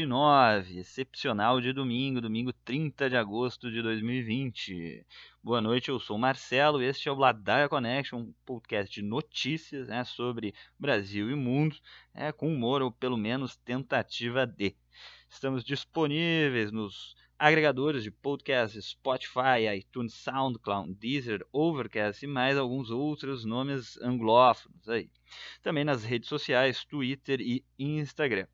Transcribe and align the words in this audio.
Ladaia 0.00 0.62
Connection 0.62 0.70
29, 0.70 0.78
excepcional 0.78 1.60
de 1.60 1.72
domingo, 1.72 2.20
domingo 2.20 2.52
30 2.52 3.10
de 3.10 3.16
agosto 3.16 3.70
de 3.70 3.82
2020. 3.82 5.04
Boa 5.42 5.60
noite, 5.60 5.90
eu 5.90 5.98
sou 5.98 6.16
o 6.16 6.18
Marcelo, 6.18 6.82
este 6.82 7.08
é 7.08 7.12
o 7.12 7.16
Ladaia 7.16 7.68
Connection, 7.68 8.18
um 8.18 8.34
podcast 8.46 8.92
de 8.94 9.02
notícias 9.02 9.88
né, 9.88 10.04
sobre 10.04 10.54
Brasil 10.78 11.30
e 11.30 11.34
mundo, 11.34 11.76
é, 12.14 12.32
com 12.32 12.48
humor 12.48 12.80
ou 12.82 12.90
pelo 12.90 13.16
menos 13.16 13.56
tentativa 13.56 14.46
de. 14.46 14.74
Estamos 15.28 15.64
disponíveis 15.64 16.72
nos 16.72 17.14
agregadores 17.38 18.02
de 18.02 18.10
podcast 18.10 18.80
Spotify, 18.80 19.68
iTunes, 19.76 20.14
SoundCloud, 20.14 20.94
Deezer, 20.94 21.46
Overcast 21.52 22.24
e 22.24 22.28
mais 22.28 22.56
alguns 22.56 22.90
outros 22.90 23.44
nomes 23.44 23.98
anglófonos 24.00 24.88
aí. 24.88 25.10
Também 25.62 25.84
nas 25.84 26.04
redes 26.04 26.28
sociais, 26.28 26.84
Twitter 26.84 27.40
e 27.40 27.64
Instagram. 27.78 28.46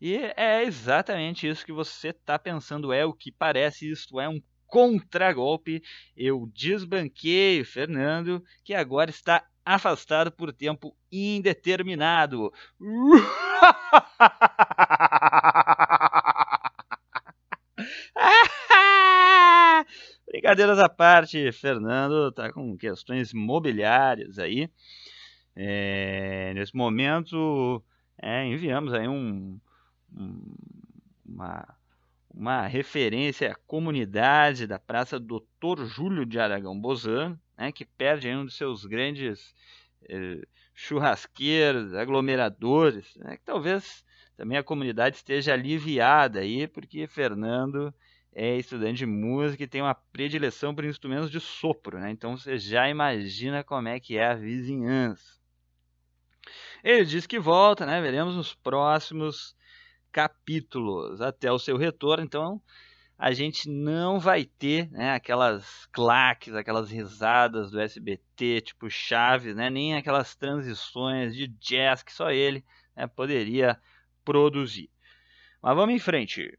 E 0.00 0.16
é 0.36 0.64
exatamente 0.64 1.48
isso 1.48 1.64
que 1.64 1.72
você 1.72 2.08
está 2.08 2.38
pensando, 2.38 2.92
é 2.92 3.04
o 3.04 3.12
que 3.12 3.30
parece, 3.30 3.90
isto 3.90 4.20
é 4.20 4.28
um 4.28 4.42
contragolpe. 4.66 5.82
Eu 6.16 6.50
desbanquei 6.54 7.64
Fernando, 7.64 8.42
que 8.64 8.74
agora 8.74 9.10
está 9.10 9.44
afastado 9.64 10.32
por 10.32 10.52
tempo 10.52 10.96
indeterminado. 11.10 12.52
Brincadeiras 20.26 20.78
à 20.78 20.88
parte, 20.88 21.50
Fernando 21.52 22.28
está 22.28 22.52
com 22.52 22.76
questões 22.76 23.32
mobiliárias 23.34 24.38
aí. 24.38 24.70
É, 25.54 26.52
nesse 26.54 26.74
momento, 26.74 27.84
é, 28.22 28.46
enviamos 28.46 28.94
aí 28.94 29.08
um, 29.08 29.58
um, 30.16 30.54
uma, 31.26 31.76
uma 32.32 32.66
referência 32.68 33.50
à 33.50 33.54
comunidade 33.66 34.66
da 34.66 34.78
Praça 34.78 35.18
Doutor 35.18 35.84
Júlio 35.84 36.24
de 36.24 36.38
Aragão 36.38 36.80
Bozano, 36.80 37.38
né, 37.58 37.72
que 37.72 37.84
perde 37.84 38.28
um 38.28 38.44
dos 38.44 38.56
seus 38.56 38.86
grandes 38.86 39.52
é, 40.08 40.40
churrasqueiros, 40.72 41.94
aglomeradores, 41.94 43.16
né, 43.16 43.36
que 43.36 43.44
talvez 43.44 44.04
também 44.36 44.56
a 44.56 44.62
comunidade 44.62 45.16
esteja 45.16 45.52
aliviada 45.52 46.40
aí, 46.40 46.68
porque 46.68 47.08
Fernando 47.08 47.92
é 48.32 48.56
estudante 48.56 48.98
de 48.98 49.06
música 49.06 49.64
e 49.64 49.68
tem 49.68 49.82
uma 49.82 49.94
predileção 49.94 50.74
por 50.74 50.84
instrumentos 50.84 51.30
de 51.30 51.38
sopro, 51.38 51.98
né? 51.98 52.10
Então 52.10 52.36
você 52.36 52.56
já 52.56 52.88
imagina 52.88 53.62
como 53.62 53.88
é 53.88 54.00
que 54.00 54.16
é 54.16 54.26
a 54.26 54.34
vizinhança. 54.34 55.41
Ele 56.82 57.04
diz 57.04 57.26
que 57.26 57.38
volta, 57.38 57.86
né? 57.86 58.00
Veremos 58.00 58.34
nos 58.34 58.54
próximos 58.54 59.54
capítulos 60.10 61.20
até 61.20 61.50
o 61.50 61.58
seu 61.58 61.76
retorno. 61.76 62.24
Então 62.24 62.60
a 63.16 63.32
gente 63.32 63.68
não 63.70 64.18
vai 64.18 64.44
ter 64.44 64.90
né, 64.90 65.12
aquelas 65.12 65.86
claques, 65.92 66.54
aquelas 66.54 66.90
risadas 66.90 67.70
do 67.70 67.80
SBT, 67.80 68.62
tipo 68.62 68.90
Chaves, 68.90 69.54
né? 69.54 69.70
Nem 69.70 69.94
aquelas 69.94 70.34
transições 70.34 71.36
de 71.36 71.46
jazz 71.46 72.02
que 72.02 72.12
só 72.12 72.32
ele 72.32 72.64
né, 72.96 73.06
poderia 73.06 73.80
produzir. 74.24 74.90
Mas 75.62 75.76
vamos 75.76 75.94
em 75.94 76.00
frente. 76.00 76.58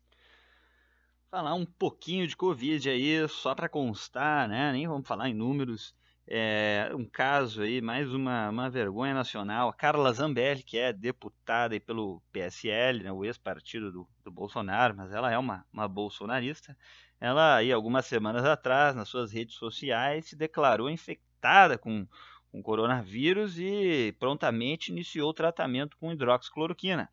Falar 1.29 1.53
um 1.53 1.65
pouquinho 1.65 2.25
de 2.27 2.37
Covid 2.37 2.89
aí, 2.89 3.27
só 3.27 3.53
para 3.53 3.67
constar, 3.67 4.47
né? 4.47 4.71
Nem 4.71 4.87
vamos 4.87 5.05
falar 5.07 5.27
em 5.27 5.33
números. 5.33 5.93
É, 6.25 6.89
um 6.93 7.05
caso 7.05 7.61
aí, 7.63 7.81
mais 7.81 8.13
uma, 8.13 8.49
uma 8.49 8.69
vergonha 8.69 9.13
nacional. 9.13 9.69
A 9.69 9.73
Carla 9.73 10.13
Zambelli, 10.13 10.63
que 10.63 10.77
é 10.77 10.93
deputada 10.93 11.77
pelo 11.81 12.21
PSL, 12.31 13.03
né, 13.03 13.11
o 13.11 13.25
ex-partido 13.25 13.91
do, 13.91 14.07
do 14.23 14.31
Bolsonaro, 14.31 14.95
mas 14.95 15.11
ela 15.11 15.31
é 15.31 15.37
uma, 15.37 15.65
uma 15.71 15.87
bolsonarista. 15.87 16.77
Ela, 17.19 17.57
aí, 17.57 17.71
algumas 17.71 18.05
semanas 18.05 18.45
atrás, 18.45 18.95
nas 18.95 19.09
suas 19.09 19.31
redes 19.31 19.55
sociais, 19.55 20.25
se 20.25 20.35
declarou 20.35 20.89
infectada 20.89 21.77
com, 21.77 22.07
com 22.51 22.63
coronavírus 22.63 23.57
e 23.59 24.15
prontamente 24.17 24.91
iniciou 24.91 25.29
o 25.29 25.33
tratamento 25.33 25.97
com 25.97 26.11
hidroxicloroquina. 26.11 27.09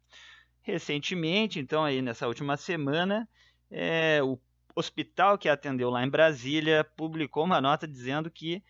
Recentemente, 0.63 1.59
então, 1.59 1.85
aí 1.85 2.01
nessa 2.01 2.29
última 2.29 2.57
semana, 2.57 3.29
é, 3.71 4.21
o 4.23 4.39
hospital 4.75 5.37
que 5.37 5.49
atendeu 5.49 5.91
lá 5.91 6.05
em 6.05 6.11
Brasília 6.11 6.85
publicou 6.85 7.45
uma 7.45 7.61
nota 7.61 7.89
dizendo 7.89 8.31
que 8.31 8.63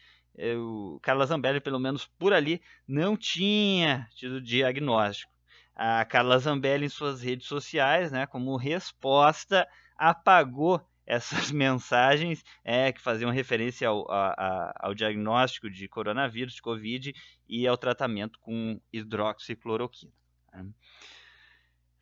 o 0.56 0.98
Carla 1.02 1.26
Zambelli, 1.26 1.60
pelo 1.60 1.78
menos 1.78 2.06
por 2.18 2.32
ali, 2.32 2.60
não 2.86 3.16
tinha 3.16 4.08
tido 4.14 4.40
diagnóstico. 4.40 5.32
A 5.74 6.04
Carla 6.04 6.38
Zambelli, 6.38 6.86
em 6.86 6.88
suas 6.88 7.22
redes 7.22 7.46
sociais, 7.46 8.12
né, 8.12 8.26
como 8.26 8.56
resposta, 8.56 9.66
apagou 9.96 10.84
essas 11.06 11.50
mensagens 11.52 12.44
é, 12.64 12.92
que 12.92 13.00
faziam 13.00 13.30
referência 13.30 13.88
ao, 13.88 14.10
a, 14.10 14.72
ao 14.78 14.94
diagnóstico 14.94 15.68
de 15.68 15.88
coronavírus, 15.88 16.54
de 16.54 16.62
Covid, 16.62 17.12
e 17.48 17.66
ao 17.66 17.76
tratamento 17.76 18.38
com 18.38 18.80
hidroxicloroquina. 18.92 20.12
Né. 20.52 20.66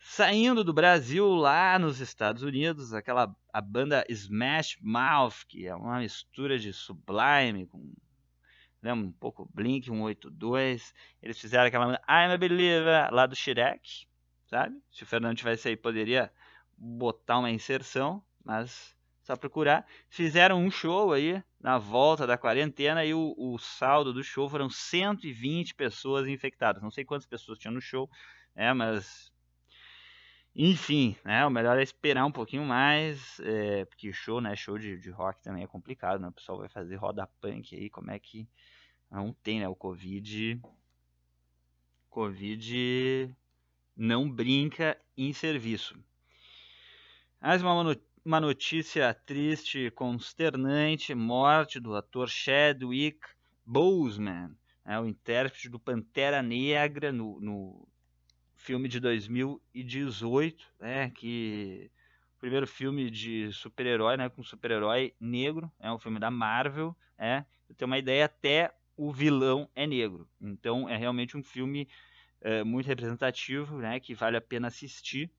Saindo 0.00 0.64
do 0.64 0.72
Brasil, 0.72 1.26
lá 1.34 1.78
nos 1.78 2.00
Estados 2.00 2.42
Unidos, 2.42 2.94
aquela 2.94 3.34
a 3.52 3.60
banda 3.60 4.04
Smash 4.08 4.78
Mouth, 4.80 5.44
que 5.46 5.66
é 5.66 5.74
uma 5.74 5.98
mistura 5.98 6.58
de 6.58 6.72
Sublime 6.72 7.66
com 7.66 7.92
lembra 8.82 9.06
um 9.06 9.12
pouco 9.12 9.48
Blink 9.52 9.86
182. 9.86 10.94
Eles 11.22 11.38
fizeram 11.38 11.66
aquela 11.66 11.94
I'm 12.08 12.32
a 12.32 12.36
Believer 12.36 13.12
lá 13.12 13.26
do 13.26 13.36
Shrek, 13.36 14.06
sabe? 14.46 14.76
Se 14.90 15.02
o 15.02 15.06
Fernando 15.06 15.36
tivesse 15.36 15.68
aí, 15.68 15.76
poderia 15.76 16.32
botar 16.76 17.38
uma 17.38 17.50
inserção, 17.50 18.22
mas 18.44 18.96
só 19.22 19.36
procurar. 19.36 19.86
Fizeram 20.08 20.58
um 20.58 20.70
show 20.70 21.12
aí 21.12 21.42
na 21.60 21.76
volta 21.76 22.26
da 22.26 22.38
quarentena 22.38 23.04
e 23.04 23.12
o, 23.12 23.34
o 23.36 23.58
saldo 23.58 24.12
do 24.12 24.24
show 24.24 24.48
foram 24.48 24.70
120 24.70 25.74
pessoas 25.74 26.26
infectadas. 26.26 26.82
Não 26.82 26.90
sei 26.90 27.04
quantas 27.04 27.26
pessoas 27.26 27.58
tinham 27.58 27.74
no 27.74 27.80
show, 27.80 28.08
né, 28.54 28.72
mas 28.72 29.30
enfim, 30.60 31.14
né? 31.24 31.46
O 31.46 31.50
melhor 31.50 31.78
é 31.78 31.82
esperar 31.84 32.26
um 32.26 32.32
pouquinho 32.32 32.64
mais, 32.64 33.38
é, 33.38 33.84
porque 33.84 34.12
show, 34.12 34.40
né? 34.40 34.56
Show 34.56 34.76
de, 34.76 34.98
de 34.98 35.08
rock 35.08 35.40
também 35.40 35.62
é 35.62 35.68
complicado, 35.68 36.20
né? 36.20 36.26
O 36.26 36.32
pessoal 36.32 36.58
vai 36.58 36.68
fazer 36.68 36.96
roda 36.96 37.28
punk 37.40 37.76
aí, 37.76 37.88
como 37.88 38.10
é 38.10 38.18
que 38.18 38.48
não 39.08 39.32
tem, 39.32 39.60
né? 39.60 39.68
O 39.68 39.76
Covid. 39.76 40.60
Covid 42.10 43.32
não 43.96 44.28
brinca 44.28 45.00
em 45.16 45.32
serviço. 45.32 45.96
Mais 47.40 47.62
uma, 47.62 47.96
uma 48.24 48.40
notícia 48.40 49.14
triste, 49.14 49.92
consternante: 49.92 51.14
morte 51.14 51.78
do 51.78 51.94
ator 51.94 52.28
Chadwick 52.28 53.20
Boseman, 53.64 54.56
né, 54.84 54.98
o 54.98 55.06
intérprete 55.06 55.68
do 55.68 55.78
Pantera 55.78 56.42
Negra 56.42 57.12
no, 57.12 57.38
no 57.38 57.88
filme 58.68 58.86
de 58.86 59.00
2018, 59.00 60.62
né, 60.78 61.08
que 61.08 61.90
primeiro 62.38 62.66
filme 62.66 63.10
de 63.10 63.50
super-herói, 63.50 64.18
né, 64.18 64.28
com 64.28 64.42
super-herói 64.42 65.14
negro, 65.18 65.72
é 65.80 65.90
um 65.90 65.98
filme 65.98 66.20
da 66.20 66.30
Marvel, 66.30 66.94
é, 67.16 67.46
eu 67.66 67.74
tenho 67.74 67.90
uma 67.90 67.96
ideia 67.96 68.26
até 68.26 68.70
o 68.94 69.10
vilão 69.10 69.70
é 69.74 69.86
negro, 69.86 70.28
então 70.38 70.86
é 70.86 70.98
realmente 70.98 71.34
um 71.34 71.42
filme 71.42 71.88
é, 72.42 72.62
muito 72.62 72.84
representativo, 72.84 73.78
né, 73.78 73.98
que 73.98 74.14
vale 74.14 74.36
a 74.36 74.40
pena 74.40 74.68
assistir. 74.68 75.30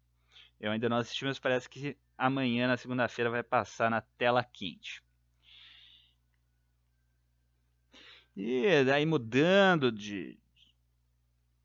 Eu 0.59 0.71
ainda 0.71 0.89
não 0.89 0.97
assisti, 0.97 1.23
mas 1.23 1.37
parece 1.37 1.69
que 1.69 1.95
amanhã, 2.17 2.67
na 2.67 2.77
segunda-feira, 2.77 3.29
vai 3.29 3.43
passar 3.43 3.91
na 3.91 4.01
tela 4.01 4.43
quente. 4.43 5.03
E 8.35 8.83
daí 8.85 9.05
mudando 9.05 9.91
de, 9.91 10.39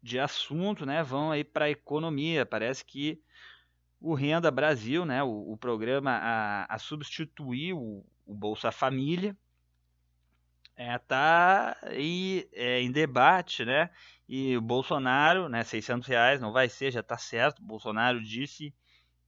de 0.05 0.21
assunto, 0.21 0.85
né, 0.85 1.03
vão 1.03 1.31
aí 1.31 1.43
para 1.43 1.65
a 1.65 1.71
economia. 1.71 2.45
Parece 2.45 2.85
que 2.85 3.19
o 3.99 4.13
Renda 4.13 4.51
Brasil, 4.51 5.07
né, 5.07 5.23
o, 5.23 5.53
o 5.53 5.57
programa 5.57 6.11
a, 6.11 6.75
a 6.75 6.79
substituir 6.79 7.73
o, 7.73 8.05
o, 8.27 8.35
Bolsa 8.35 8.71
Família, 8.71 9.35
está 10.77 10.77
é, 10.77 10.99
tá 10.99 11.77
aí, 11.85 12.47
é, 12.53 12.83
em 12.83 12.93
debate, 12.93 13.65
né? 13.65 13.89
E 14.29 14.55
o 14.59 14.61
Bolsonaro, 14.61 15.49
né, 15.49 15.65
600 15.65 16.07
reais, 16.07 16.39
não 16.39 16.53
vai 16.53 16.69
ser, 16.69 16.91
já 16.91 17.01
está 17.01 17.17
certo. 17.17 17.61
O 17.61 17.65
Bolsonaro 17.65 18.23
disse 18.23 18.75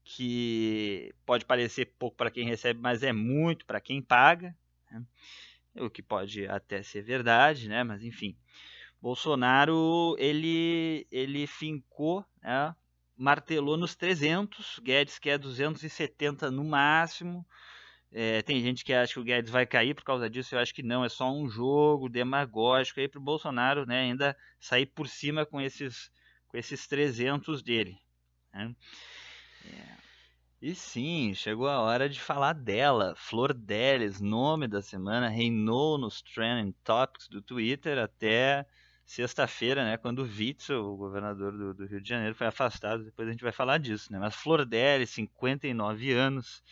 que 0.04 1.14
pode 1.24 1.46
parecer 1.46 1.94
pouco 1.98 2.18
para 2.18 2.30
quem 2.30 2.46
recebe, 2.46 2.80
mas 2.80 3.02
é 3.02 3.14
muito 3.14 3.64
para 3.64 3.80
quem 3.80 4.02
paga. 4.02 4.54
Né? 4.90 5.02
O 5.78 5.88
que 5.88 6.02
pode 6.02 6.46
até 6.46 6.82
ser 6.82 7.00
verdade, 7.00 7.66
né? 7.66 7.82
Mas 7.82 8.02
enfim. 8.02 8.36
Bolsonaro 9.00 10.16
ele 10.18 11.06
ele 11.10 11.46
fincou, 11.46 12.24
né, 12.42 12.74
martelou 13.16 13.76
nos 13.76 13.94
300, 13.94 14.78
Guedes 14.80 15.18
quer 15.18 15.38
270 15.38 16.50
no 16.50 16.64
máximo. 16.64 17.46
É, 18.12 18.40
tem 18.42 18.60
gente 18.60 18.84
que 18.84 18.92
acha 18.92 19.14
que 19.14 19.20
o 19.20 19.24
Guedes 19.24 19.50
vai 19.50 19.66
cair 19.66 19.94
por 19.94 20.04
causa 20.04 20.30
disso, 20.30 20.54
eu 20.54 20.58
acho 20.58 20.72
que 20.72 20.82
não, 20.82 21.04
é 21.04 21.08
só 21.08 21.30
um 21.30 21.48
jogo 21.48 22.08
demagógico 22.08 23.00
aí 23.00 23.08
para 23.08 23.18
o 23.18 23.22
Bolsonaro 23.22 23.84
né, 23.84 24.00
ainda 24.00 24.36
sair 24.60 24.86
por 24.86 25.08
cima 25.08 25.44
com 25.44 25.60
esses, 25.60 26.10
com 26.48 26.56
esses 26.56 26.86
300 26.86 27.62
dele. 27.62 27.98
Né? 28.52 28.74
É. 29.64 29.96
E 30.62 30.74
sim, 30.74 31.34
chegou 31.34 31.68
a 31.68 31.80
hora 31.80 32.08
de 32.08 32.18
falar 32.18 32.54
dela. 32.54 33.14
Flor 33.16 33.52
Delis, 33.52 34.20
nome 34.20 34.66
da 34.66 34.80
semana, 34.80 35.28
reinou 35.28 35.98
nos 35.98 36.22
trending 36.22 36.72
topics 36.82 37.28
do 37.28 37.42
Twitter 37.42 37.98
até 37.98 38.66
sexta-feira, 39.06 39.84
né, 39.84 39.96
quando 39.96 40.18
o 40.18 40.24
Witzel, 40.24 40.84
o 40.84 40.96
governador 40.96 41.52
do, 41.52 41.72
do, 41.72 41.86
Rio 41.86 42.00
de 42.00 42.08
Janeiro, 42.08 42.34
foi 42.34 42.48
afastado. 42.48 43.04
Depois 43.04 43.28
a 43.28 43.30
gente 43.30 43.42
vai 43.42 43.52
falar 43.52 43.78
disso, 43.78 44.12
né? 44.12 44.18
Mas 44.18 44.34
Flor 44.34 44.66
Delis, 44.66 45.10
59 45.10 46.12
anos, 46.12 46.62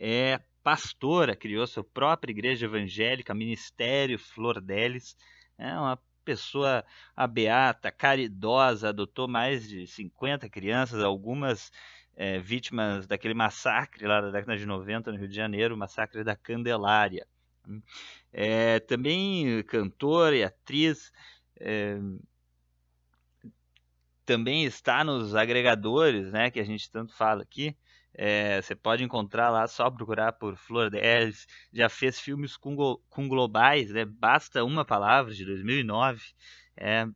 é 0.00 0.40
pastora, 0.62 1.36
criou 1.36 1.66
sua 1.66 1.84
própria 1.84 2.32
igreja 2.32 2.64
evangélica, 2.64 3.34
Ministério 3.34 4.18
Flor 4.18 4.60
Delis. 4.62 5.14
É 5.58 5.72
uma 5.74 5.98
pessoa 6.24 6.82
a 7.14 7.26
beata, 7.26 7.92
caridosa, 7.92 8.88
adotou 8.88 9.28
mais 9.28 9.68
de 9.68 9.86
50 9.86 10.48
crianças, 10.48 11.02
algumas 11.02 11.70
é, 12.16 12.38
vítimas 12.38 13.06
daquele 13.06 13.34
massacre 13.34 14.06
lá 14.06 14.22
da 14.22 14.30
década 14.30 14.56
de 14.56 14.64
90 14.64 15.12
no 15.12 15.18
Rio 15.18 15.28
de 15.28 15.36
Janeiro, 15.36 15.74
o 15.74 15.78
massacre 15.78 16.24
da 16.24 16.34
Candelária. 16.34 17.26
É, 18.32 18.80
também 18.80 19.62
cantora 19.64 20.36
e 20.36 20.44
atriz, 20.44 21.12
é, 21.60 21.98
também 24.24 24.64
está 24.64 25.04
nos 25.04 25.34
agregadores, 25.34 26.32
né, 26.32 26.50
que 26.50 26.60
a 26.60 26.64
gente 26.64 26.90
tanto 26.90 27.14
fala 27.14 27.42
aqui. 27.42 27.76
É, 28.16 28.62
você 28.62 28.76
pode 28.76 29.02
encontrar 29.02 29.50
lá, 29.50 29.66
só 29.66 29.90
procurar 29.90 30.32
por 30.32 30.56
Flor 30.56 30.88
Delis. 30.88 31.46
Já 31.72 31.88
fez 31.88 32.20
filmes 32.20 32.56
com, 32.56 32.96
com 33.10 33.28
globais, 33.28 33.90
né? 33.90 34.04
Basta 34.04 34.62
uma 34.64 34.84
palavra, 34.84 35.34
de 35.34 35.44
2009. 35.44 36.22
É, 36.76 37.06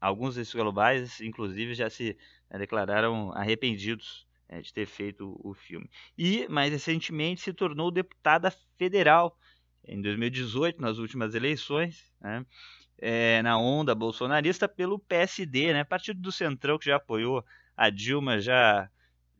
alguns 0.00 0.36
desses 0.36 0.54
globais, 0.54 1.20
inclusive, 1.20 1.74
já 1.74 1.90
se 1.90 2.16
né, 2.50 2.58
declararam 2.58 3.30
arrependidos 3.32 4.26
é, 4.48 4.62
de 4.62 4.72
ter 4.72 4.86
feito 4.86 5.38
o 5.44 5.52
filme. 5.52 5.88
E, 6.16 6.48
mais 6.48 6.72
recentemente, 6.72 7.42
se 7.42 7.52
tornou 7.52 7.90
deputada 7.90 8.50
federal 8.78 9.38
em 9.84 10.00
2018, 10.00 10.80
nas 10.80 10.96
últimas 10.96 11.34
eleições. 11.34 12.10
Né? 12.20 12.46
É, 13.04 13.42
na 13.42 13.58
onda 13.58 13.96
bolsonarista 13.96 14.68
pelo 14.68 14.96
PSD, 14.96 15.72
né? 15.72 15.82
Partido 15.82 16.20
do 16.20 16.30
Centrão 16.30 16.78
que 16.78 16.86
já 16.86 16.96
apoiou 16.96 17.44
a 17.76 17.90
Dilma, 17.90 18.40
já 18.40 18.88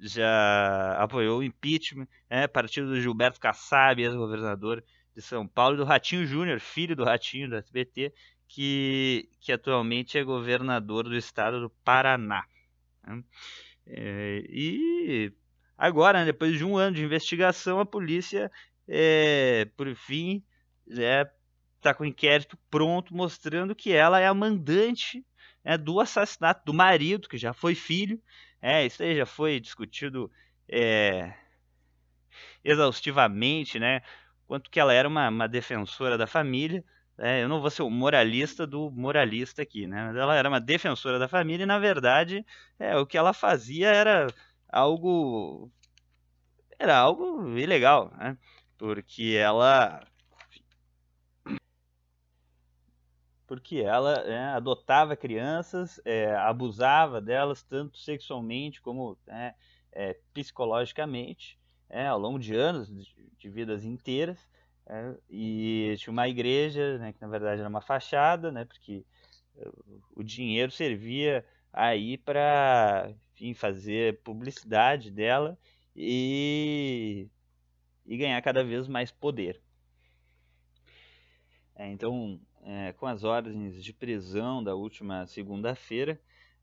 já 0.00 0.96
apoiou 0.98 1.38
o 1.38 1.42
impeachment, 1.44 2.08
é, 2.28 2.48
partido 2.48 2.88
do 2.88 3.00
Gilberto 3.00 3.38
Kassab, 3.38 4.02
ex-governador 4.02 4.82
de 5.14 5.22
São 5.22 5.46
Paulo, 5.46 5.76
e 5.76 5.78
do 5.78 5.84
Ratinho 5.84 6.26
Júnior, 6.26 6.58
filho 6.58 6.96
do 6.96 7.04
Ratinho 7.04 7.48
do 7.48 7.54
SBT, 7.54 8.12
que, 8.48 9.28
que 9.40 9.52
atualmente 9.52 10.18
é 10.18 10.24
governador 10.24 11.04
do 11.04 11.16
estado 11.16 11.60
do 11.60 11.70
Paraná. 11.70 12.44
Né? 13.06 13.22
É, 13.86 14.44
e 14.48 15.32
agora, 15.78 16.20
né, 16.20 16.24
depois 16.24 16.58
de 16.58 16.64
um 16.64 16.76
ano 16.76 16.96
de 16.96 17.04
investigação, 17.04 17.78
a 17.78 17.86
polícia, 17.86 18.50
é, 18.88 19.68
por 19.76 19.94
fim, 19.94 20.42
é, 20.90 21.30
tá 21.82 21.94
com 21.94 22.04
o 22.04 22.06
inquérito 22.06 22.58
pronto, 22.70 23.14
mostrando 23.14 23.74
que 23.74 23.92
ela 23.92 24.20
é 24.20 24.26
a 24.26 24.34
mandante 24.34 25.24
né, 25.64 25.76
do 25.76 26.00
assassinato 26.00 26.62
do 26.64 26.74
marido, 26.74 27.28
que 27.28 27.36
já 27.36 27.52
foi 27.52 27.74
filho, 27.74 28.20
é, 28.60 28.86
isso 28.86 29.02
aí 29.02 29.16
já 29.16 29.26
foi 29.26 29.58
discutido 29.58 30.30
é, 30.68 31.34
exaustivamente, 32.64 33.78
né? 33.78 34.00
Quanto 34.46 34.70
que 34.70 34.78
ela 34.78 34.92
era 34.92 35.08
uma, 35.08 35.28
uma 35.28 35.48
defensora 35.48 36.16
da 36.16 36.26
família. 36.26 36.84
É, 37.18 37.42
eu 37.42 37.48
não 37.48 37.60
vou 37.60 37.70
ser 37.70 37.82
o 37.82 37.90
moralista 37.90 38.66
do 38.66 38.90
moralista 38.90 39.62
aqui, 39.62 39.86
né? 39.86 40.12
Ela 40.16 40.36
era 40.36 40.48
uma 40.48 40.60
defensora 40.60 41.18
da 41.18 41.28
família 41.28 41.64
e, 41.64 41.66
na 41.66 41.78
verdade, 41.78 42.44
é, 42.78 42.96
o 42.96 43.06
que 43.06 43.18
ela 43.18 43.32
fazia 43.32 43.88
era 43.88 44.26
algo 44.68 45.70
era 46.78 46.96
algo 46.96 47.56
ilegal, 47.58 48.12
né? 48.18 48.36
Porque 48.78 49.36
ela 49.38 50.02
porque 53.52 53.80
ela 53.80 54.14
é, 54.20 54.44
adotava 54.54 55.14
crianças, 55.14 56.00
é, 56.06 56.34
abusava 56.36 57.20
delas 57.20 57.62
tanto 57.62 57.98
sexualmente 57.98 58.80
como 58.80 59.18
né, 59.26 59.54
é, 59.92 60.16
psicologicamente, 60.32 61.58
é, 61.90 62.06
ao 62.06 62.18
longo 62.18 62.38
de 62.38 62.54
anos, 62.54 62.88
de, 62.88 63.14
de 63.38 63.50
vidas 63.50 63.84
inteiras. 63.84 64.38
É, 64.86 65.14
e 65.28 65.94
tinha 65.98 66.12
uma 66.12 66.26
igreja, 66.26 66.96
né, 66.96 67.12
que 67.12 67.20
na 67.20 67.28
verdade 67.28 67.60
era 67.60 67.68
uma 67.68 67.82
fachada, 67.82 68.50
né, 68.50 68.64
porque 68.64 69.04
o 70.16 70.22
dinheiro 70.22 70.72
servia 70.72 71.44
aí 71.70 72.16
para 72.16 73.12
fazer 73.54 74.18
publicidade 74.22 75.10
dela 75.10 75.58
e, 75.94 77.28
e 78.06 78.16
ganhar 78.16 78.40
cada 78.40 78.64
vez 78.64 78.88
mais 78.88 79.10
poder. 79.10 79.60
É, 81.74 81.90
então, 81.90 82.40
é, 82.62 82.92
com 82.92 83.06
as 83.06 83.24
ordens 83.24 83.82
de 83.82 83.92
prisão 83.92 84.62
da 84.62 84.74
última 84.74 85.26
segunda-feira, 85.26 86.20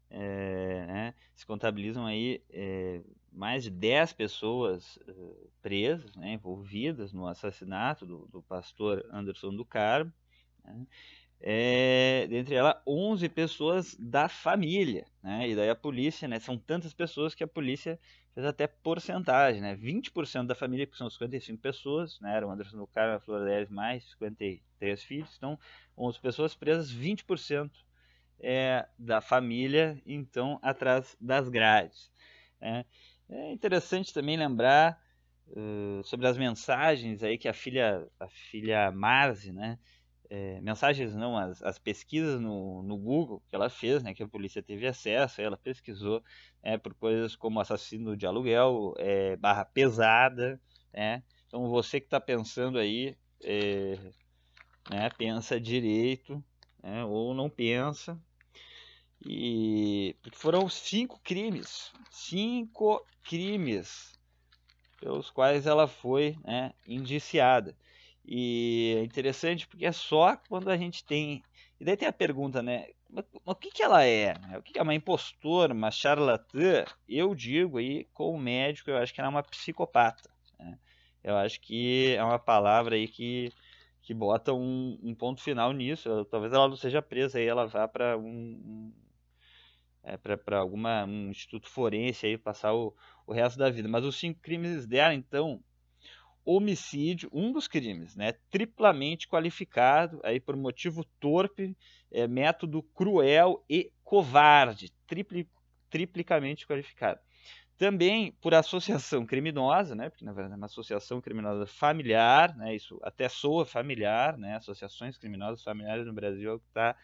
é, 0.09 0.85
né, 0.87 1.13
se 1.35 1.45
contabilizam 1.45 2.05
aí 2.05 2.41
é, 2.49 3.01
mais 3.31 3.63
de 3.63 3.69
10 3.69 4.13
pessoas 4.13 4.97
uh, 4.97 5.51
presas, 5.61 6.15
né, 6.15 6.33
envolvidas 6.33 7.13
no 7.13 7.27
assassinato 7.27 8.05
do, 8.05 8.27
do 8.27 8.41
pastor 8.41 9.05
Anderson 9.11 9.55
do 9.55 9.63
Carmo. 9.63 10.11
Né, 10.63 10.87
é, 11.41 12.27
dentre 12.27 12.55
elas 12.55 12.75
11 12.85 13.29
pessoas 13.29 13.95
da 13.97 14.27
família, 14.27 15.05
né? 15.23 15.47
E 15.47 15.55
daí 15.55 15.69
a 15.69 15.75
polícia, 15.75 16.27
né? 16.27 16.37
São 16.37 16.57
tantas 16.57 16.93
pessoas 16.93 17.33
que 17.33 17.43
a 17.43 17.47
polícia 17.47 17.97
fez 18.33 18.45
até 18.45 18.67
porcentagem, 18.67 19.62
né? 19.62 19.75
20% 19.75 20.48
da 20.48 20.55
família, 20.55 20.86
que 20.88 20.98
são 20.98 21.09
55 21.09 21.62
pessoas, 21.62 22.19
né? 22.19 22.36
Era 22.36 22.48
o 22.48 22.51
Anderson 22.51 22.86
Carmo, 22.88 23.15
a 23.15 23.19
Flor 23.19 23.41
mais 23.69 24.09
53 24.12 25.03
filhos, 25.03 25.36
então 25.38 25.59
11 25.98 26.19
pessoas 26.19 26.55
presas, 26.55 26.91
20% 26.91 27.71
é, 28.39 28.88
da 28.98 29.21
família, 29.21 30.01
então, 30.05 30.59
atrás 30.62 31.15
das 31.19 31.50
grades. 31.50 32.09
Né? 32.59 32.86
É 33.29 33.51
interessante 33.51 34.13
também 34.13 34.38
lembrar 34.38 35.01
uh, 35.48 36.03
sobre 36.03 36.27
as 36.27 36.38
mensagens 36.38 37.21
aí 37.21 37.38
que 37.38 37.48
a 37.48 37.53
filha, 37.53 38.07
a 38.19 38.27
filha 38.27 38.91
Marzi, 38.91 39.51
né? 39.51 39.77
É, 40.29 40.62
mensagens 40.62 41.15
não, 41.15 41.38
as, 41.38 41.62
as 41.63 41.79
pesquisas 41.79 42.39
no, 42.39 42.83
no, 42.83 42.98
Google 42.98 43.41
que 43.50 43.55
ela 43.55 43.69
fez, 43.69 44.03
né, 44.03 44.13
que 44.13 44.21
a 44.21 44.27
polícia 44.27 44.62
teve 44.62 44.86
acesso, 44.86 45.41
ela 45.41 45.57
pesquisou 45.57 46.24
é, 46.62 46.77
por 46.77 46.93
coisas 46.93 47.36
como 47.36 47.59
assassino 47.59 48.15
de 48.15 48.27
aluguel, 48.27 48.93
é, 48.98 49.36
barra 49.38 49.65
pesada, 49.65 50.62
né? 50.93 51.24
Então 51.48 51.67
você 51.67 52.00
que 52.00 52.05
está 52.05 52.19
pensando 52.19 52.77
aí, 52.77 53.17
é, 53.43 53.98
né, 54.89 55.09
pensa 55.17 55.59
direito, 55.59 56.43
né, 56.83 57.03
ou 57.05 57.33
não 57.33 57.50
pensa. 57.50 58.19
E 59.25 60.15
foram 60.33 60.69
cinco 60.69 61.19
crimes, 61.24 61.91
cinco 62.12 63.03
crimes 63.24 64.17
pelos 65.00 65.29
quais 65.29 65.65
ela 65.65 65.88
foi 65.88 66.38
né, 66.43 66.74
indiciada. 66.88 67.75
E 68.31 68.93
é 68.95 69.03
interessante 69.03 69.67
porque 69.67 69.88
é 69.88 69.91
só 69.91 70.38
quando 70.48 70.69
a 70.69 70.77
gente 70.77 71.03
tem. 71.03 71.43
E 71.79 71.83
daí 71.83 71.98
tem 71.98 72.07
a 72.07 72.13
pergunta, 72.13 72.62
né? 72.62 72.86
O 73.43 73.55
que, 73.55 73.71
que 73.71 73.81
ela 73.81 74.05
é? 74.05 74.36
O 74.55 74.62
que, 74.62 74.74
que 74.74 74.79
é 74.79 74.83
uma 74.83 74.93
impostora, 74.93 75.74
uma 75.74 75.89
charlatã? 75.89 76.86
Eu 77.07 77.33
digo 77.33 77.79
aí, 77.79 78.05
como 78.13 78.38
médico, 78.38 78.91
eu 78.91 78.98
acho 78.98 79.12
que 79.12 79.19
ela 79.19 79.29
é 79.29 79.31
uma 79.31 79.41
psicopata. 79.41 80.29
Né? 80.59 80.77
Eu 81.24 81.38
acho 81.38 81.59
que 81.59 82.13
é 82.15 82.24
uma 82.24 82.38
palavra 82.38 82.95
aí 82.95 83.07
que, 83.07 83.51
que 84.03 84.13
bota 84.13 84.53
um, 84.53 85.00
um 85.01 85.15
ponto 85.15 85.41
final 85.41 85.74
nisso. 85.74 86.24
Talvez 86.25 86.53
ela 86.53 86.67
não 86.67 86.75
seja 86.75 87.01
presa 87.01 87.39
aí, 87.39 87.48
ela 87.48 87.65
vá 87.65 87.88
para 87.88 88.15
um, 88.15 88.21
um 88.24 88.93
é, 90.03 90.17
para 90.17 90.59
alguma 90.59 91.03
um 91.03 91.31
instituto 91.31 91.67
forense 91.67 92.27
aí 92.27 92.38
passar 92.38 92.75
o, 92.75 92.95
o 93.25 93.33
resto 93.33 93.57
da 93.57 93.71
vida. 93.71 93.89
Mas 93.89 94.05
os 94.05 94.19
cinco 94.19 94.39
crimes 94.39 94.86
dela, 94.86 95.15
então, 95.15 95.63
homicídio, 96.55 97.29
um 97.31 97.51
dos 97.51 97.67
crimes, 97.67 98.15
né, 98.15 98.33
triplamente 98.49 99.27
qualificado 99.27 100.19
aí 100.23 100.39
por 100.39 100.55
motivo 100.55 101.03
torpe, 101.19 101.77
é, 102.11 102.27
método 102.27 102.81
cruel 102.81 103.63
e 103.69 103.91
covarde, 104.03 104.91
tripli, 105.05 105.47
triplicamente 105.89 106.65
qualificado. 106.65 107.19
Também 107.77 108.31
por 108.41 108.53
associação 108.55 109.25
criminosa, 109.25 109.93
né, 109.93 110.09
porque 110.09 110.25
na 110.25 110.33
verdade 110.33 110.55
é 110.55 110.57
uma 110.57 110.65
associação 110.65 111.21
criminosa 111.21 111.67
familiar, 111.67 112.55
né, 112.57 112.75
isso 112.75 112.99
até 113.03 113.29
soa 113.29 113.65
familiar, 113.65 114.37
né, 114.37 114.55
associações 114.55 115.17
criminosas 115.17 115.63
familiares 115.63 116.07
no 116.07 116.13
Brasil 116.13 116.51
é 116.51 116.53
o 116.55 116.59
que 116.59 116.67
está 116.67 116.95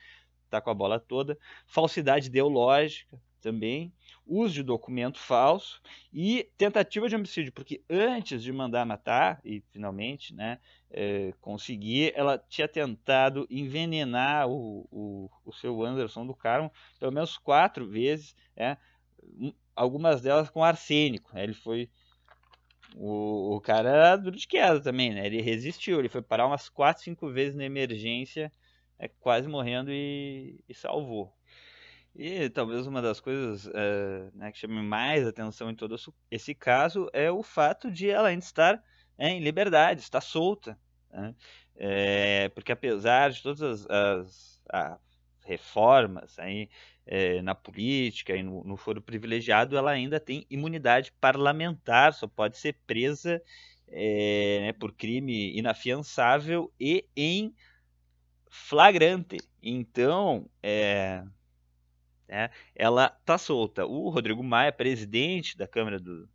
tá 0.50 0.60
com 0.60 0.72
a 0.72 0.74
bola 0.74 1.00
toda. 1.00 1.38
Falsidade 1.68 2.28
ideológica, 2.28 3.20
também, 3.46 3.94
uso 4.26 4.56
de 4.56 4.64
documento 4.64 5.20
falso 5.20 5.80
e 6.12 6.50
tentativa 6.58 7.08
de 7.08 7.16
homicídio, 7.16 7.54
porque 7.54 7.84
antes 7.88 8.42
de 8.42 8.52
mandar 8.52 8.84
matar 8.88 9.40
e 9.46 9.62
finalmente 9.72 10.34
né, 10.34 10.58
é, 10.90 11.32
conseguir, 11.40 12.12
ela 12.16 12.40
tinha 12.50 12.68
tentado 12.68 13.46
envenenar 13.48 14.50
o, 14.50 14.88
o, 14.92 15.30
o 15.46 15.54
seu 15.54 15.84
Anderson 15.84 16.26
do 16.26 16.34
Carmo 16.34 16.72
pelo 17.00 17.12
menos 17.12 17.38
quatro 17.38 17.88
vezes, 17.88 18.36
é, 18.58 18.78
algumas 19.76 20.22
delas 20.24 20.50
com 20.50 20.64
arsênico. 20.64 21.32
Né, 21.36 21.44
ele 21.44 21.54
foi. 21.54 21.88
O, 22.96 23.58
o 23.58 23.62
cara 23.62 23.90
era 23.90 24.16
duro 24.16 24.38
de 24.38 24.48
queda 24.48 24.80
também, 24.80 25.14
né? 25.14 25.26
Ele 25.26 25.42
resistiu, 25.42 26.00
ele 26.00 26.08
foi 26.08 26.22
parar 26.22 26.48
umas 26.48 26.70
quatro, 26.70 27.04
cinco 27.04 27.30
vezes 27.30 27.54
na 27.54 27.66
emergência, 27.66 28.50
é, 28.98 29.08
quase 29.08 29.48
morrendo 29.48 29.92
e, 29.92 30.64
e 30.68 30.74
salvou. 30.74 31.34
E 32.18 32.50
talvez 32.50 32.88
uma 32.88 33.02
das 33.02 33.20
coisas 33.20 33.70
é, 33.74 34.30
né, 34.34 34.52
que 34.52 34.58
chame 34.58 34.82
mais 34.82 35.28
atenção 35.28 35.70
em 35.70 35.76
todo 35.76 35.96
esse 36.32 36.56
caso 36.56 37.10
é 37.12 37.30
o 37.30 37.44
fato 37.44 37.92
de 37.92 38.10
ela 38.10 38.30
ainda 38.30 38.44
estar 38.44 38.82
é, 39.18 39.30
em 39.30 39.42
liberdade, 39.42 40.02
estar 40.02 40.22
solta. 40.22 40.80
Né? 41.12 41.36
É, 41.76 42.50
porque 42.50 42.72
apesar 42.72 43.32
de 43.32 43.44
todas 43.44 43.62
as, 43.62 43.90
as, 43.90 44.62
as 44.70 45.00
reformas 45.44 46.40
aí, 46.40 46.70
é, 47.06 47.42
na 47.42 47.54
política 47.54 48.34
e 48.34 48.42
no, 48.42 48.64
no, 48.64 48.78
foro 48.78 49.02
privilegiado, 49.02 49.78
ela 49.78 49.92
ainda 49.92 50.18
tem 50.18 50.46
imunidade 50.50 51.12
parlamentar, 51.20 52.14
só 52.14 52.28
pode 52.28 52.58
ser 52.58 52.78
presa 52.88 53.42
né, 53.90 54.74
por 54.80 54.94
crime 54.94 55.56
inafiançável 55.56 56.72
e 56.80 57.06
em 57.16 57.54
flagrante. 58.50 59.38
Então, 59.62 60.50
é, 60.64 61.24
né, 62.28 62.50
ela 62.76 63.16
está 63.20 63.38
solta. 63.38 63.86
O 63.86 64.10
Rodrigo 64.10 64.44
Maia, 64.44 64.72
presidente 64.72 65.58
da 65.58 65.68
Câmara 65.68 66.00
do, 66.00 66.28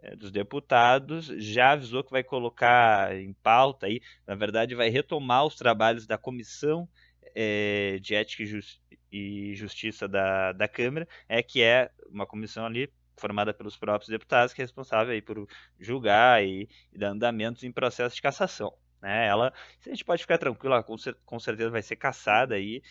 é, 0.00 0.16
dos 0.16 0.30
Deputados, 0.30 1.26
já 1.38 1.72
avisou 1.72 2.04
que 2.04 2.10
vai 2.10 2.22
colocar 2.22 3.14
em 3.16 3.32
pauta, 3.32 3.86
aí, 3.86 4.00
na 4.26 4.34
verdade, 4.34 4.74
vai 4.74 4.88
retomar 4.88 5.44
os 5.44 5.56
trabalhos 5.56 6.06
da 6.06 6.18
Comissão 6.18 6.88
é, 7.34 7.98
de 8.00 8.14
Ética 8.14 8.42
e, 8.42 8.46
Justi 8.46 8.80
e 9.12 9.54
Justiça 9.54 10.08
da, 10.08 10.52
da 10.52 10.68
Câmara, 10.68 11.08
é, 11.28 11.42
que 11.42 11.62
é 11.62 11.90
uma 12.10 12.26
comissão 12.26 12.66
ali 12.66 12.90
formada 13.16 13.54
pelos 13.54 13.76
próprios 13.76 14.08
deputados, 14.08 14.52
que 14.52 14.60
é 14.60 14.64
responsável 14.64 15.12
aí 15.12 15.22
por 15.22 15.48
julgar 15.78 16.44
e, 16.44 16.68
e 16.92 16.98
dar 16.98 17.08
andamentos 17.08 17.62
em 17.64 17.72
processo 17.72 18.14
de 18.14 18.22
cassação. 18.22 18.74
Né? 19.00 19.26
Ela, 19.26 19.52
a 19.84 19.88
gente 19.88 20.04
pode 20.04 20.22
ficar 20.22 20.38
tranquilo, 20.38 20.74
ela 20.74 20.82
com, 20.82 20.96
com 21.24 21.38
certeza 21.38 21.70
vai 21.70 21.82
ser 21.82 21.96
cassada 21.96 22.54
aí 22.54 22.82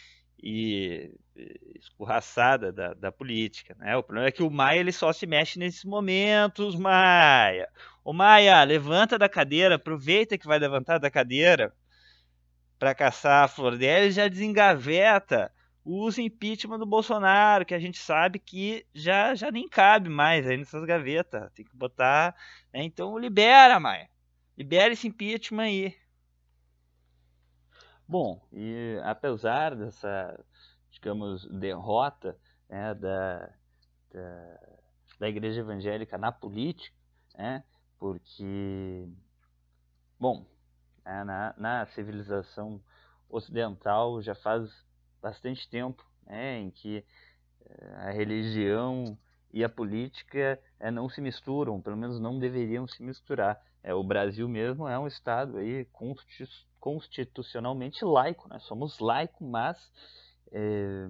e 0.42 1.12
escorraçada 1.80 2.72
da, 2.72 2.94
da 2.94 3.12
política. 3.12 3.76
Né? 3.80 3.96
O 3.98 4.04
problema 4.04 4.28
é 4.28 4.32
que 4.32 4.44
o 4.44 4.50
Maia 4.50 4.80
ele 4.80 4.92
só 4.92 5.12
se 5.12 5.26
mexe 5.26 5.60
nesses 5.60 5.84
momentos, 5.84 6.76
Maia. 6.76 7.68
O 8.04 8.14
Maia, 8.14 8.64
levanta 8.64 9.18
da 9.18 9.28
cadeira, 9.28 9.76
aproveita 9.76 10.38
que 10.38 10.48
vai 10.48 10.60
levantar 10.60 10.98
da 10.98 11.12
cadeira 11.12 11.74
para 12.80 12.96
caçar 12.96 13.44
a 13.44 13.48
flor 13.48 13.78
dela 13.78 14.06
e 14.06 14.12
já 14.12 14.28
desengaveta 14.28 15.52
usa 15.86 16.22
impeachment 16.22 16.80
do 16.80 16.86
Bolsonaro, 16.86 17.64
que 17.64 17.76
a 17.76 17.80
gente 17.80 18.00
sabe 18.00 18.40
que 18.40 18.86
já, 18.94 19.36
já 19.36 19.52
nem 19.52 19.70
cabe 19.70 20.10
mais 20.10 20.48
aí 20.48 20.58
nessas 20.58 20.84
gavetas. 20.84 21.52
Tem 21.54 21.64
que 21.64 21.76
botar. 21.78 22.36
Né? 22.74 22.84
Então 22.84 23.18
libera, 23.18 23.80
Maia. 23.80 24.10
Libera 24.58 24.92
esse 24.92 25.08
impeachment 25.08 25.64
aí. 25.64 25.96
Bom, 28.08 28.40
e 28.54 29.00
apesar 29.04 29.76
dessa, 29.76 30.40
digamos, 30.92 31.46
derrota 31.48 32.38
né, 32.70 32.94
da, 32.94 33.50
da, 34.14 34.60
da, 35.20 35.28
igreja 35.28 35.62
evangélica 35.62 36.16
na 36.16 36.32
política, 36.32 36.96
né, 37.36 37.64
porque, 37.98 39.08
bom, 40.20 40.46
né, 41.04 41.24
na, 41.24 41.56
na 41.58 41.86
civilização 41.88 42.80
ocidental 43.28 44.22
já 44.22 44.36
faz 44.36 44.70
bastante 45.20 45.68
tempo 45.68 46.06
né, 46.28 46.60
em 46.60 46.70
que 46.70 47.04
eh, 47.66 47.96
a 47.98 48.12
religião 48.12 49.18
e 49.52 49.64
a 49.64 49.70
política 49.70 50.60
é, 50.80 50.92
não 50.92 51.10
se 51.10 51.22
misturam, 51.22 51.82
pelo 51.82 51.98
menos 51.98 52.20
não 52.20 52.38
deveriam 52.38 52.88
se 52.88 53.02
misturar. 53.02 53.60
É, 53.86 53.94
o 53.94 54.04
Brasil 54.04 54.50
mesmo 54.50 54.88
é 54.88 54.98
um 54.98 55.06
estado 55.06 55.58
aí 55.60 55.88
constitucionalmente 56.80 58.04
laico, 58.04 58.50
né? 58.50 58.58
somos 58.58 58.98
laico, 58.98 59.46
mas 59.46 59.78
é, 60.52 61.08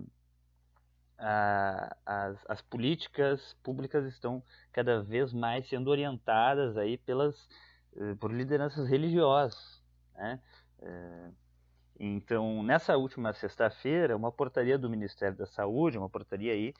a, 1.18 1.96
as, 2.06 2.38
as, 2.50 2.62
políticas 2.62 3.56
públicas 3.64 4.06
estão 4.06 4.44
cada 4.74 5.02
vez 5.02 5.32
mais 5.32 5.70
sendo 5.70 5.90
orientadas 5.90 6.76
aí 6.76 6.98
pelas, 6.98 7.48
eh, 7.96 8.16
por 8.16 8.34
lideranças 8.34 8.90
religiosas. 8.90 9.82
Né? 10.14 10.42
É, 10.82 11.30
então, 11.98 12.62
nessa 12.62 12.98
última 12.98 13.32
sexta-feira, 13.32 14.18
uma 14.18 14.34
portaria 14.34 14.78
do 14.78 14.90
Ministério 14.90 15.38
da 15.38 15.46
Saúde, 15.46 15.98
uma 15.98 16.10
portaria 16.10 16.52
aí, 16.52 16.74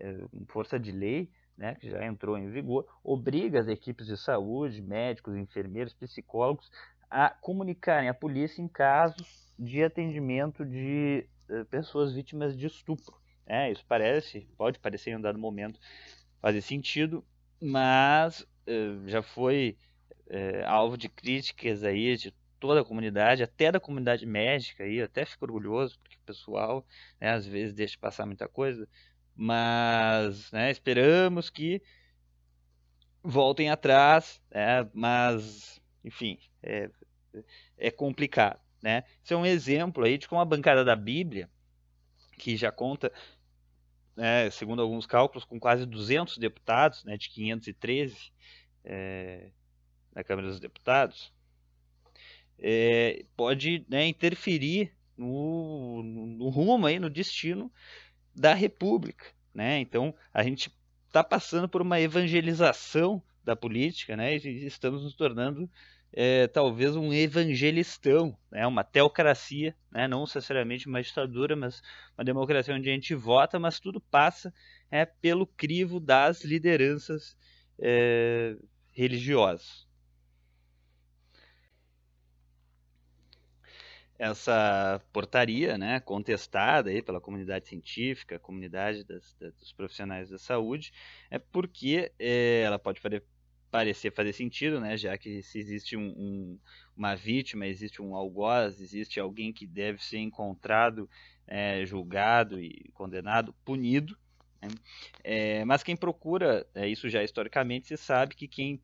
é, 0.00 0.24
força 0.48 0.76
de 0.76 0.90
lei, 0.90 1.30
né, 1.56 1.74
que 1.76 1.90
já 1.90 2.04
entrou 2.04 2.36
em 2.36 2.50
vigor, 2.50 2.86
obriga 3.02 3.60
as 3.60 3.68
equipes 3.68 4.06
de 4.06 4.16
saúde, 4.16 4.82
médicos, 4.82 5.36
enfermeiros, 5.36 5.94
psicólogos 5.94 6.70
a 7.10 7.30
comunicarem 7.30 8.08
à 8.08 8.14
polícia 8.14 8.60
em 8.60 8.68
casos 8.68 9.52
de 9.58 9.82
atendimento 9.82 10.64
de 10.64 11.26
uh, 11.48 11.64
pessoas 11.66 12.12
vítimas 12.12 12.56
de 12.56 12.66
estupro. 12.66 13.14
É, 13.46 13.70
isso 13.70 13.84
parece, 13.86 14.46
pode 14.56 14.78
parecer 14.78 15.10
em 15.10 15.16
um 15.16 15.20
dado 15.20 15.38
momento 15.38 15.80
fazer 16.40 16.60
sentido, 16.60 17.24
mas 17.60 18.40
uh, 18.40 19.08
já 19.08 19.22
foi 19.22 19.78
uh, 20.26 20.66
alvo 20.66 20.98
de 20.98 21.08
críticas 21.08 21.84
aí 21.84 22.16
de 22.16 22.34
toda 22.58 22.80
a 22.80 22.84
comunidade, 22.84 23.42
até 23.42 23.70
da 23.70 23.78
comunidade 23.78 24.26
médica 24.26 24.84
aí, 24.84 25.00
até 25.00 25.24
fico 25.24 25.44
orgulhoso 25.44 25.98
porque 26.00 26.16
o 26.16 26.26
pessoal, 26.26 26.84
né, 27.20 27.30
às 27.30 27.46
vezes 27.46 27.74
deixa 27.74 27.96
passar 27.98 28.26
muita 28.26 28.48
coisa, 28.48 28.88
mas 29.36 30.50
né, 30.50 30.70
esperamos 30.70 31.50
que 31.50 31.82
voltem 33.22 33.70
atrás, 33.70 34.40
né, 34.50 34.88
mas 34.94 35.80
enfim, 36.06 36.38
é, 36.62 36.88
é 37.76 37.90
complicado. 37.90 38.60
Né? 38.80 39.02
Isso 39.22 39.34
é 39.34 39.36
um 39.36 39.44
exemplo 39.44 40.04
aí 40.04 40.16
de 40.16 40.28
como 40.28 40.40
a 40.40 40.44
bancada 40.44 40.84
da 40.84 40.94
Bíblia, 40.94 41.50
que 42.38 42.56
já 42.56 42.70
conta, 42.70 43.12
né, 44.14 44.48
segundo 44.50 44.80
alguns 44.80 45.06
cálculos, 45.06 45.44
com 45.44 45.58
quase 45.58 45.84
200 45.84 46.38
deputados, 46.38 47.04
né, 47.04 47.16
de 47.16 47.28
513 47.30 48.32
é, 48.84 49.50
na 50.14 50.22
Câmara 50.22 50.46
dos 50.46 50.60
Deputados, 50.60 51.32
é, 52.58 53.24
pode 53.36 53.84
né, 53.88 54.06
interferir 54.06 54.92
no, 55.16 56.02
no, 56.02 56.48
rumo, 56.48 56.86
aí, 56.86 56.98
no 56.98 57.10
destino 57.10 57.72
da 58.36 58.54
República. 58.54 59.26
Né? 59.54 59.80
Então, 59.80 60.14
a 60.32 60.42
gente 60.42 60.70
está 61.06 61.24
passando 61.24 61.68
por 61.68 61.80
uma 61.80 61.98
evangelização 61.98 63.22
da 63.42 63.56
política 63.56 64.16
né? 64.16 64.36
e 64.36 64.66
estamos 64.66 65.02
nos 65.02 65.14
tornando 65.14 65.68
é, 66.12 66.46
talvez 66.46 66.94
um 66.94 67.12
evangelistão, 67.12 68.36
né? 68.50 68.66
uma 68.66 68.84
teocracia, 68.84 69.74
né? 69.90 70.06
não 70.06 70.20
necessariamente 70.22 70.86
uma 70.86 71.02
ditadura, 71.02 71.56
mas 71.56 71.82
uma 72.16 72.24
democracia 72.24 72.74
onde 72.74 72.90
a 72.90 72.92
gente 72.92 73.14
vota, 73.14 73.58
mas 73.58 73.80
tudo 73.80 74.00
passa 74.00 74.52
é, 74.90 75.04
pelo 75.06 75.46
crivo 75.46 75.98
das 75.98 76.44
lideranças 76.44 77.36
é, 77.78 78.56
religiosas. 78.92 79.85
Essa 84.18 85.00
portaria, 85.12 85.76
né, 85.76 86.00
contestada 86.00 86.90
aí 86.90 87.02
pela 87.02 87.20
comunidade 87.20 87.68
científica, 87.68 88.38
comunidade 88.38 89.04
das, 89.04 89.34
das, 89.34 89.54
dos 89.54 89.72
profissionais 89.72 90.30
da 90.30 90.38
saúde, 90.38 90.92
é 91.30 91.38
porque 91.38 92.12
é, 92.18 92.62
ela 92.62 92.78
pode 92.78 93.00
fazer, 93.00 93.22
parecer 93.70 94.12
fazer 94.12 94.32
sentido, 94.32 94.80
né, 94.80 94.96
já 94.96 95.16
que 95.18 95.42
se 95.42 95.58
existe 95.58 95.96
um, 95.96 96.08
um, 96.08 96.58
uma 96.96 97.14
vítima, 97.14 97.66
existe 97.66 98.00
um 98.00 98.14
algoz, 98.14 98.80
existe 98.80 99.20
alguém 99.20 99.52
que 99.52 99.66
deve 99.66 100.02
ser 100.02 100.18
encontrado, 100.18 101.08
é, 101.46 101.84
julgado 101.84 102.60
e 102.60 102.90
condenado, 102.94 103.54
punido, 103.64 104.16
né, 104.62 104.68
é, 105.22 105.64
mas 105.64 105.82
quem 105.82 105.96
procura, 105.96 106.66
é, 106.74 106.88
isso 106.88 107.08
já 107.08 107.22
historicamente 107.22 107.88
se 107.88 107.96
sabe 107.96 108.34
que 108.34 108.48
quem 108.48 108.80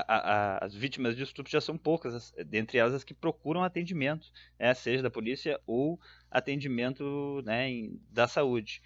a, 0.00 0.64
as 0.64 0.74
vítimas 0.74 1.16
de 1.16 1.22
estupro 1.22 1.50
já 1.50 1.60
são 1.60 1.76
poucas, 1.78 2.32
dentre 2.46 2.78
elas 2.78 2.94
as 2.94 3.04
que 3.04 3.14
procuram 3.14 3.62
atendimento, 3.62 4.32
né, 4.58 4.72
seja 4.74 5.02
da 5.02 5.10
polícia 5.10 5.60
ou 5.66 6.00
atendimento 6.30 7.42
né, 7.44 7.68
em, 7.70 8.00
da 8.10 8.26
saúde. 8.26 8.82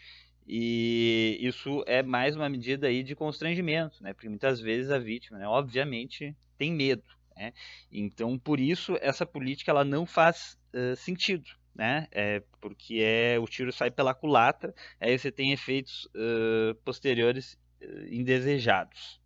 E 0.46 1.38
isso 1.40 1.84
é 1.86 2.02
mais 2.02 2.34
uma 2.34 2.48
medida 2.48 2.86
aí 2.86 3.02
de 3.02 3.14
constrangimento, 3.14 4.02
né, 4.02 4.12
porque 4.14 4.28
muitas 4.28 4.60
vezes 4.60 4.90
a 4.90 4.98
vítima, 4.98 5.38
né, 5.38 5.46
obviamente, 5.46 6.36
tem 6.56 6.72
medo. 6.72 7.04
Né, 7.36 7.52
então, 7.92 8.38
por 8.38 8.58
isso, 8.58 8.96
essa 9.00 9.24
política 9.26 9.70
ela 9.70 9.84
não 9.84 10.04
faz 10.06 10.58
uh, 10.74 10.96
sentido. 10.96 11.48
né? 11.74 12.08
É, 12.10 12.42
porque 12.60 13.00
é, 13.02 13.38
o 13.38 13.46
tiro 13.46 13.72
sai 13.72 13.90
pela 13.90 14.14
culatra, 14.14 14.74
aí 15.00 15.16
você 15.18 15.30
tem 15.30 15.52
efeitos 15.52 16.06
uh, 16.06 16.74
posteriores 16.84 17.54
uh, 17.80 18.06
indesejados. 18.12 19.17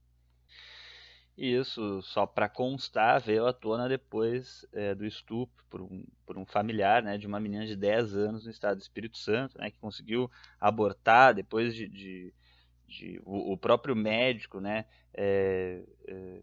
Isso, 1.45 2.01
só 2.03 2.25
para 2.25 2.49
constar, 2.49 3.21
veio 3.21 3.49
à 3.49 3.53
tona 3.53 3.89
depois 3.89 4.65
é, 4.73 4.95
do 4.95 5.05
estupro 5.05 5.65
por 5.69 5.83
um, 5.83 6.07
por 6.25 6.39
um 6.39 6.47
familiar 6.47 7.03
né, 7.03 7.19
de 7.19 7.27
uma 7.27 7.41
menina 7.41 7.67
de 7.67 7.75
10 7.75 8.15
anos 8.15 8.45
no 8.45 8.51
estado 8.53 8.77
do 8.77 8.83
Espírito 8.83 9.19
Santo, 9.19 9.59
né, 9.59 9.69
que 9.69 9.79
conseguiu 9.81 10.31
abortar 10.61 11.35
depois 11.35 11.75
de, 11.75 11.89
de, 11.89 12.33
de 12.87 13.21
o, 13.25 13.55
o, 13.55 13.57
próprio 13.57 13.97
médico 13.97 14.61
né, 14.61 14.85
é, 15.13 15.83
é, 16.07 16.43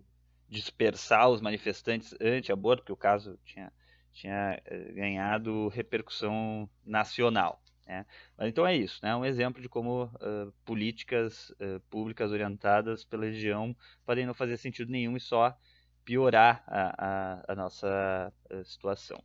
dispersar 0.50 1.29
os 1.29 1.39
manifestantes 1.39 2.13
anti-aborto, 2.20 2.84
porque 2.84 2.91
o 2.91 2.98
caso 2.98 3.39
tinha, 3.46 3.72
tinha 4.12 4.62
ganhado 4.94 5.70
repercussão 5.70 6.70
nacional. 6.86 7.63
Né? 7.89 8.05
Então 8.41 8.65
é 8.67 8.75
isso, 8.75 9.00
né? 9.01 9.15
um 9.15 9.25
exemplo 9.25 9.60
de 9.60 9.67
como 9.67 10.03
uh, 10.03 10.53
políticas 10.63 11.50
uh, 11.51 11.79
públicas 11.89 12.31
orientadas 12.31 13.03
pela 13.03 13.25
região 13.25 13.75
podem 14.05 14.27
não 14.27 14.34
fazer 14.36 14.58
sentido 14.58 14.91
nenhum 14.91 15.17
e 15.17 15.19
só 15.19 15.58
piorar 16.05 16.63
a, 16.67 17.41
a, 17.48 17.53
a 17.53 17.55
nossa 17.55 18.31
uh, 18.51 18.63
situação. 18.63 19.22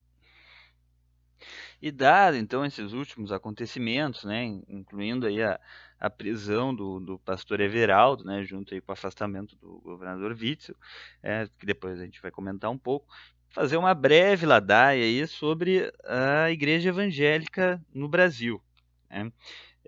E 1.82 1.90
dado 1.90 2.38
então 2.38 2.64
esses 2.64 2.94
últimos 2.94 3.30
acontecimentos, 3.30 4.24
né, 4.24 4.44
incluindo 4.66 5.26
aí 5.26 5.42
a, 5.42 5.60
a 6.00 6.08
prisão 6.08 6.74
do, 6.74 6.98
do 6.98 7.18
pastor 7.18 7.60
Everaldo, 7.60 8.24
né, 8.24 8.42
junto 8.44 8.72
aí 8.72 8.80
com 8.80 8.92
o 8.92 8.94
afastamento 8.94 9.54
do 9.56 9.78
governador 9.80 10.32
Witzel, 10.32 10.74
é, 11.22 11.46
que 11.58 11.66
depois 11.66 12.00
a 12.00 12.04
gente 12.04 12.22
vai 12.22 12.30
comentar 12.30 12.70
um 12.70 12.78
pouco, 12.78 13.12
fazer 13.54 13.76
uma 13.76 13.94
breve 13.94 14.44
ladaia 14.44 15.04
aí 15.04 15.26
sobre 15.28 15.90
a 16.04 16.50
igreja 16.50 16.88
evangélica 16.88 17.80
no 17.94 18.08
Brasil. 18.08 18.60
Né? 19.08 19.30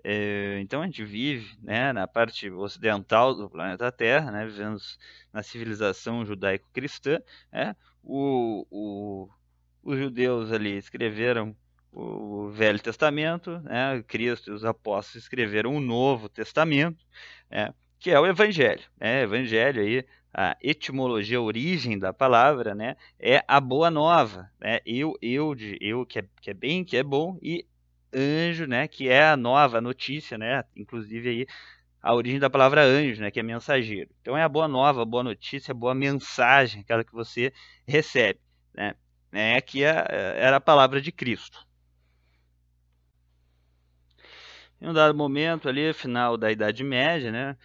É, 0.01 0.57
então 0.61 0.81
a 0.81 0.85
gente 0.85 1.03
vive 1.03 1.57
né, 1.61 1.91
na 1.91 2.07
parte 2.07 2.49
ocidental 2.49 3.35
do 3.35 3.49
planeta 3.49 3.91
Terra, 3.91 4.31
né, 4.31 4.45
vivemos 4.45 4.97
na 5.33 5.43
civilização 5.43 6.25
judaico-cristã. 6.25 7.19
Né, 7.51 7.75
o, 8.01 8.65
o, 8.71 9.29
os 9.83 9.99
judeus 9.99 10.49
ali 10.53 10.77
escreveram 10.77 11.53
o 11.91 12.49
Velho 12.49 12.79
Testamento, 12.79 13.59
né, 13.59 14.01
Cristo 14.07 14.49
e 14.49 14.53
os 14.53 14.63
apóstolos 14.63 15.25
escreveram 15.25 15.75
o 15.75 15.81
Novo 15.81 16.29
Testamento, 16.29 17.05
né, 17.51 17.73
que 17.99 18.11
é 18.11 18.19
o 18.19 18.25
Evangelho. 18.25 18.83
Né, 18.97 19.23
Evangelho 19.23 19.81
aí 19.81 20.05
a 20.39 20.55
etimologia, 20.61 21.39
a 21.39 21.41
origem 21.41 21.97
da 21.97 22.13
palavra, 22.13 22.75
né, 22.75 22.95
é 23.19 23.43
a 23.47 23.59
boa 23.59 23.89
nova, 23.89 24.47
né, 24.61 24.79
eu, 24.85 25.17
eu, 25.19 25.55
de, 25.55 25.79
eu 25.81 26.05
que 26.05 26.19
é, 26.19 26.25
que 26.39 26.51
é 26.51 26.53
bem, 26.53 26.85
que 26.85 26.95
é 26.95 27.01
bom, 27.01 27.39
e 27.41 27.65
anjo, 28.13 28.67
né, 28.67 28.87
que 28.87 29.09
é 29.09 29.29
a 29.29 29.35
nova 29.35 29.81
notícia, 29.81 30.37
né, 30.37 30.63
inclusive 30.75 31.27
aí 31.27 31.47
a 32.03 32.13
origem 32.13 32.39
da 32.39 32.51
palavra 32.51 32.83
anjo, 32.83 33.19
né, 33.19 33.31
que 33.31 33.39
é 33.39 33.43
mensageiro. 33.43 34.11
Então 34.21 34.37
é 34.37 34.43
a 34.43 34.47
boa 34.47 34.67
nova, 34.67 35.01
a 35.01 35.05
boa 35.05 35.23
notícia, 35.23 35.71
a 35.71 35.75
boa 35.75 35.95
mensagem, 35.95 36.81
aquela 36.81 37.03
que 37.03 37.11
você 37.11 37.51
recebe, 37.87 38.39
né, 38.75 38.93
né 39.31 39.59
que 39.59 39.83
é, 39.83 40.05
era 40.37 40.57
a 40.57 40.61
palavra 40.61 41.01
de 41.01 41.11
Cristo. 41.11 41.65
Em 44.79 44.87
um 44.87 44.93
dado 44.93 45.17
momento 45.17 45.67
ali, 45.67 45.91
final 45.93 46.37
da 46.37 46.51
Idade 46.51 46.83
Média, 46.83 47.31
né, 47.31 47.57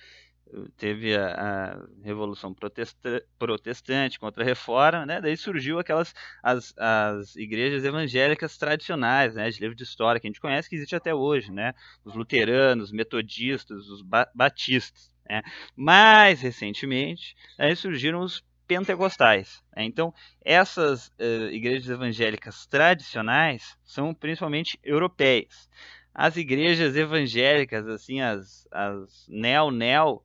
teve 0.77 1.17
a, 1.17 1.35
a 1.75 2.05
Revolução 2.05 2.53
protesta, 2.53 3.25
Protestante 3.39 4.19
contra 4.19 4.43
a 4.43 4.47
Reforma, 4.47 5.07
né? 5.07 5.21
Daí 5.21 5.37
surgiu 5.37 5.79
aquelas 5.79 6.15
as, 6.43 6.75
as 6.77 7.37
igrejas 7.37 7.85
evangélicas 7.85 8.57
tradicionais, 8.59 9.35
né? 9.35 9.51
De 9.51 9.61
livro 9.61 9.77
de 9.77 9.83
história 9.83 10.21
que 10.21 10.27
a 10.27 10.31
gente 10.31 10.41
conhece 10.41 10.69
que 10.69 10.77
existe 10.77 10.95
até 10.95 11.15
hoje, 11.15 11.51
né? 11.51 11.75
Os 12.05 12.15
luteranos, 12.15 12.93
metodistas, 12.93 13.89
os 13.89 14.03
ba 14.03 14.29
batistas, 14.35 15.11
né? 15.29 15.43
Mais 15.77 16.41
recentemente, 16.41 17.35
aí 17.59 17.75
surgiram 17.75 18.21
os 18.21 18.45
pentecostais. 18.67 19.63
Né? 19.77 19.85
Então, 19.85 20.15
essas 20.45 21.09
uh, 21.09 21.51
igrejas 21.51 21.89
evangélicas 21.89 22.67
tradicionais 22.67 23.77
são 23.85 24.15
principalmente 24.15 24.79
europeias 24.83 25.69
as 26.15 26.37
igrejas 26.37 26.95
evangélicas, 26.95 27.87
assim, 27.89 28.21
as, 28.21 28.67
as 28.71 29.27
neo-neo, 29.29 30.23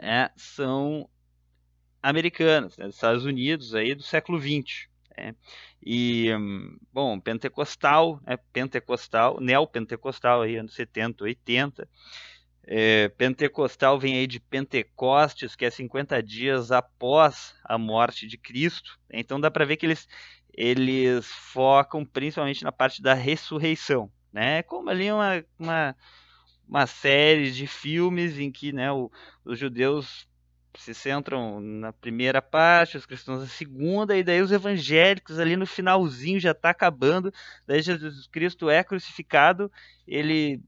né, 0.00 0.30
são 0.36 1.08
americanas, 2.02 2.76
né, 2.76 2.86
dos 2.86 2.94
Estados 2.94 3.24
Unidos 3.24 3.74
aí 3.74 3.94
do 3.94 4.02
século 4.02 4.40
XX. 4.40 4.88
Né? 5.16 5.34
E, 5.84 6.30
bom, 6.92 7.18
pentecostal, 7.18 8.20
né, 8.26 8.36
pentecostal, 8.52 9.40
neopentecostal 9.40 10.42
aí, 10.42 10.56
anos 10.56 10.74
70, 10.74 11.24
80. 11.24 11.88
É, 12.70 13.08
pentecostal 13.08 13.98
vem 13.98 14.18
aí 14.18 14.26
de 14.26 14.38
Pentecostes, 14.38 15.56
que 15.56 15.64
é 15.64 15.70
50 15.70 16.22
dias 16.22 16.70
após 16.70 17.54
a 17.64 17.78
morte 17.78 18.26
de 18.26 18.36
Cristo. 18.36 18.98
Então 19.10 19.40
dá 19.40 19.50
para 19.50 19.64
ver 19.64 19.78
que 19.78 19.86
eles, 19.86 20.06
eles 20.52 21.26
focam 21.26 22.04
principalmente 22.04 22.62
na 22.62 22.70
parte 22.70 23.00
da 23.00 23.14
ressurreição 23.14 24.10
né? 24.32 24.62
Como 24.62 24.90
ali 24.90 25.10
uma, 25.10 25.44
uma, 25.58 25.96
uma 26.68 26.86
série 26.86 27.50
de 27.50 27.66
filmes 27.66 28.38
em 28.38 28.52
que 28.52 28.72
né, 28.72 28.92
o, 28.92 29.10
os 29.44 29.58
judeus 29.58 30.28
se 30.76 30.94
centram 30.94 31.60
na 31.60 31.92
primeira 31.92 32.40
parte, 32.40 32.96
os 32.96 33.06
cristãos 33.06 33.40
na 33.40 33.46
segunda, 33.48 34.16
e 34.16 34.22
daí 34.22 34.40
os 34.40 34.52
evangélicos 34.52 35.38
ali 35.38 35.56
no 35.56 35.66
finalzinho 35.66 36.38
já 36.38 36.52
está 36.52 36.70
acabando, 36.70 37.32
daí 37.66 37.82
Jesus 37.82 38.28
Cristo 38.28 38.70
é 38.70 38.84
crucificado, 38.84 39.72
ele 40.06 40.62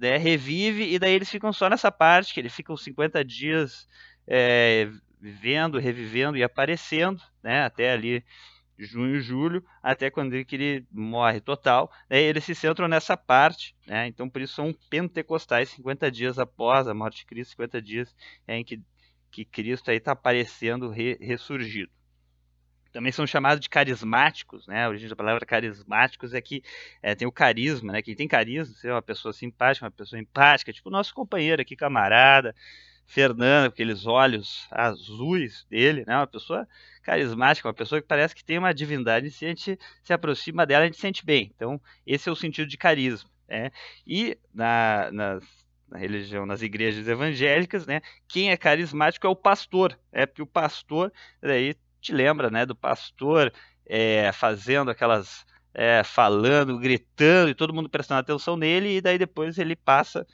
é, 0.00 0.16
revive, 0.16 0.94
e 0.94 0.98
daí 0.98 1.12
eles 1.12 1.28
ficam 1.28 1.52
só 1.52 1.68
nessa 1.68 1.92
parte, 1.92 2.32
que 2.32 2.40
ele 2.40 2.48
fica 2.48 2.72
os 2.72 2.82
50 2.82 3.22
dias 3.24 3.86
é, 4.26 4.88
vivendo, 5.20 5.78
revivendo 5.78 6.38
e 6.38 6.42
aparecendo, 6.42 7.20
né, 7.42 7.62
até 7.64 7.92
ali 7.92 8.24
junho, 8.82 9.20
julho, 9.20 9.64
até 9.82 10.10
quando 10.10 10.34
ele, 10.34 10.44
que 10.44 10.56
ele 10.56 10.86
morre 10.90 11.40
total. 11.40 11.90
Né, 12.08 12.20
eles 12.20 12.44
se 12.44 12.54
centram 12.54 12.88
nessa 12.88 13.16
parte, 13.16 13.74
né, 13.86 14.06
então 14.06 14.28
por 14.28 14.42
isso 14.42 14.54
são 14.54 14.74
pentecostais, 14.90 15.70
50 15.70 16.10
dias 16.10 16.38
após 16.38 16.88
a 16.88 16.94
morte 16.94 17.18
de 17.18 17.26
Cristo, 17.26 17.50
50 17.52 17.82
dias 17.82 18.14
é, 18.46 18.56
em 18.56 18.64
que, 18.64 18.80
que 19.30 19.44
Cristo 19.44 19.90
está 19.90 20.12
aparecendo 20.12 20.88
re, 20.90 21.16
ressurgido. 21.20 21.90
Também 22.92 23.10
são 23.10 23.26
chamados 23.26 23.60
de 23.60 23.70
carismáticos, 23.70 24.66
né? 24.66 24.84
A 24.84 24.88
origem 24.88 25.08
da 25.08 25.16
palavra 25.16 25.46
carismáticos 25.46 26.34
é 26.34 26.42
que 26.42 26.62
é, 27.02 27.14
tem 27.14 27.26
o 27.26 27.32
carisma, 27.32 27.90
né? 27.90 28.02
Quem 28.02 28.14
tem 28.14 28.28
carisma, 28.28 28.74
você 28.74 28.88
é 28.88 28.92
uma 28.92 29.00
pessoa 29.00 29.32
simpática, 29.32 29.86
uma 29.86 29.90
pessoa 29.90 30.20
empática, 30.20 30.72
tipo 30.74 30.90
o 30.90 30.92
nosso 30.92 31.14
companheiro 31.14 31.62
aqui, 31.62 31.74
camarada, 31.74 32.54
Fernando, 33.06 33.66
aqueles 33.66 34.06
olhos 34.06 34.66
azuis 34.70 35.66
dele, 35.68 36.04
né? 36.06 36.16
Uma 36.16 36.26
pessoa 36.26 36.66
carismática, 37.02 37.68
uma 37.68 37.74
pessoa 37.74 38.00
que 38.00 38.06
parece 38.06 38.34
que 38.34 38.44
tem 38.44 38.58
uma 38.58 38.72
divindade, 38.72 39.26
e 39.26 39.30
se 39.30 39.44
a 39.44 39.48
gente 39.48 39.78
se 40.02 40.12
aproxima 40.12 40.64
dela, 40.64 40.84
a 40.84 40.86
gente 40.86 41.00
sente 41.00 41.24
bem. 41.24 41.52
Então, 41.54 41.80
esse 42.06 42.28
é 42.28 42.32
o 42.32 42.36
sentido 42.36 42.68
de 42.68 42.78
carisma. 42.78 43.28
Né? 43.48 43.70
E 44.06 44.38
na, 44.54 45.10
na 45.12 45.40
religião, 45.98 46.46
nas 46.46 46.62
igrejas 46.62 47.06
evangélicas, 47.06 47.86
né, 47.86 48.00
quem 48.26 48.50
é 48.50 48.56
carismático 48.56 49.26
é 49.26 49.30
o 49.30 49.36
pastor, 49.36 49.98
é 50.10 50.24
porque 50.24 50.42
o 50.42 50.46
pastor, 50.46 51.12
daí 51.40 51.74
te 52.00 52.12
lembra, 52.12 52.50
né, 52.50 52.64
do 52.66 52.74
pastor 52.74 53.52
é, 53.86 54.32
fazendo 54.32 54.90
aquelas, 54.90 55.44
é, 55.74 56.02
falando, 56.02 56.78
gritando 56.78 57.50
e 57.50 57.54
todo 57.54 57.74
mundo 57.74 57.88
prestando 57.88 58.20
atenção 58.20 58.56
nele 58.56 58.96
e 58.96 59.00
daí 59.00 59.18
depois 59.18 59.58
ele 59.58 59.76
passa 59.76 60.26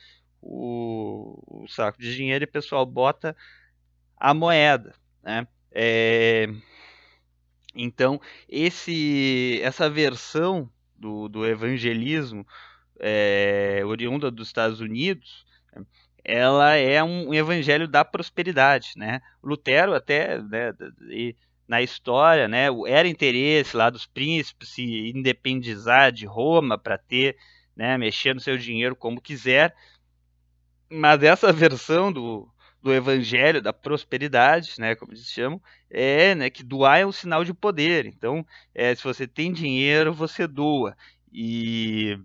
o, 0.48 1.62
o 1.64 1.68
saco 1.68 2.00
de 2.00 2.16
dinheiro 2.16 2.44
e 2.44 2.46
o 2.46 2.50
pessoal 2.50 2.86
bota 2.86 3.36
a 4.16 4.32
moeda, 4.32 4.94
né? 5.22 5.46
É, 5.70 6.48
então, 7.74 8.20
esse, 8.48 9.60
essa 9.62 9.90
versão 9.90 10.70
do, 10.96 11.28
do 11.28 11.46
evangelismo 11.46 12.46
é, 12.98 13.82
oriunda 13.84 14.30
dos 14.30 14.48
Estados 14.48 14.80
Unidos, 14.80 15.46
ela 16.24 16.74
é 16.74 17.02
um, 17.04 17.32
evangelho 17.32 17.86
da 17.86 18.04
prosperidade, 18.04 18.92
né? 18.96 19.20
Lutero 19.42 19.94
até, 19.94 20.42
né, 20.42 20.72
na 21.68 21.82
história, 21.82 22.48
né, 22.48 22.66
era 22.86 23.06
interesse 23.06 23.76
lá 23.76 23.90
dos 23.90 24.06
príncipes 24.06 24.70
se 24.70 25.10
independizar 25.14 26.10
de 26.10 26.26
Roma 26.26 26.78
para 26.78 26.96
ter, 26.96 27.36
né, 27.76 27.96
mexer 27.98 28.34
no 28.34 28.40
seu 28.40 28.56
dinheiro 28.56 28.96
como 28.96 29.20
quiser, 29.20 29.74
mas 30.90 31.22
essa 31.22 31.52
versão 31.52 32.12
do, 32.12 32.48
do 32.82 32.92
evangelho 32.92 33.60
da 33.60 33.72
prosperidade, 33.72 34.74
né, 34.78 34.94
como 34.94 35.12
eles 35.12 35.30
chamam, 35.30 35.60
é 35.90 36.34
né, 36.34 36.50
que 36.50 36.62
doar 36.62 37.00
é 37.00 37.06
um 37.06 37.12
sinal 37.12 37.44
de 37.44 37.52
poder. 37.52 38.06
Então, 38.06 38.46
é, 38.74 38.94
se 38.94 39.02
você 39.02 39.26
tem 39.26 39.52
dinheiro, 39.52 40.12
você 40.12 40.46
doa. 40.46 40.96
E, 41.32 42.18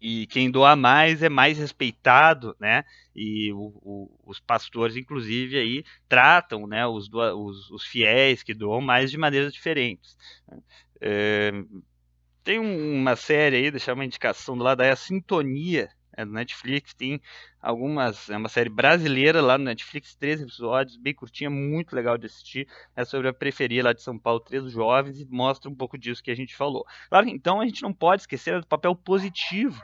e 0.00 0.26
quem 0.28 0.50
doa 0.50 0.76
mais 0.76 1.22
é 1.22 1.28
mais 1.28 1.58
respeitado, 1.58 2.56
né? 2.60 2.84
E 3.14 3.52
o, 3.52 3.72
o, 3.82 4.20
os 4.24 4.40
pastores, 4.40 4.96
inclusive, 4.96 5.58
aí 5.58 5.84
tratam 6.08 6.66
né, 6.66 6.86
os, 6.86 7.08
os, 7.12 7.70
os, 7.70 7.84
fiéis 7.84 8.42
que 8.42 8.54
doam 8.54 8.80
mais 8.80 9.10
de 9.10 9.18
maneiras 9.18 9.52
diferentes. 9.52 10.16
É, 11.00 11.52
tem 12.44 12.58
uma 12.58 13.16
série 13.16 13.56
aí, 13.56 13.70
deixar 13.70 13.94
uma 13.94 14.04
indicação 14.04 14.56
do 14.56 14.64
lado 14.64 14.80
aí, 14.80 14.90
a 14.90 14.96
Sintonia, 14.96 15.90
é 16.16 16.24
do 16.24 16.32
Netflix, 16.32 16.94
tem 16.94 17.20
algumas, 17.60 18.30
é 18.30 18.36
uma 18.36 18.48
série 18.48 18.70
brasileira 18.70 19.40
lá 19.40 19.58
no 19.58 19.64
Netflix, 19.64 20.14
três 20.14 20.40
episódios, 20.40 20.96
bem 20.96 21.12
curtinha, 21.14 21.50
muito 21.50 21.94
legal 21.94 22.16
de 22.16 22.26
assistir, 22.26 22.66
é 22.94 23.04
sobre 23.04 23.28
a 23.28 23.34
periferia 23.34 23.84
lá 23.84 23.92
de 23.92 24.02
São 24.02 24.18
Paulo, 24.18 24.40
três 24.40 24.70
jovens, 24.70 25.20
e 25.20 25.26
mostra 25.26 25.70
um 25.70 25.74
pouco 25.74 25.98
disso 25.98 26.22
que 26.22 26.30
a 26.30 26.36
gente 26.36 26.56
falou. 26.56 26.86
Claro, 27.08 27.28
então 27.28 27.60
a 27.60 27.66
gente 27.66 27.82
não 27.82 27.92
pode 27.92 28.22
esquecer 28.22 28.60
do 28.60 28.66
papel 28.66 28.94
positivo 28.94 29.82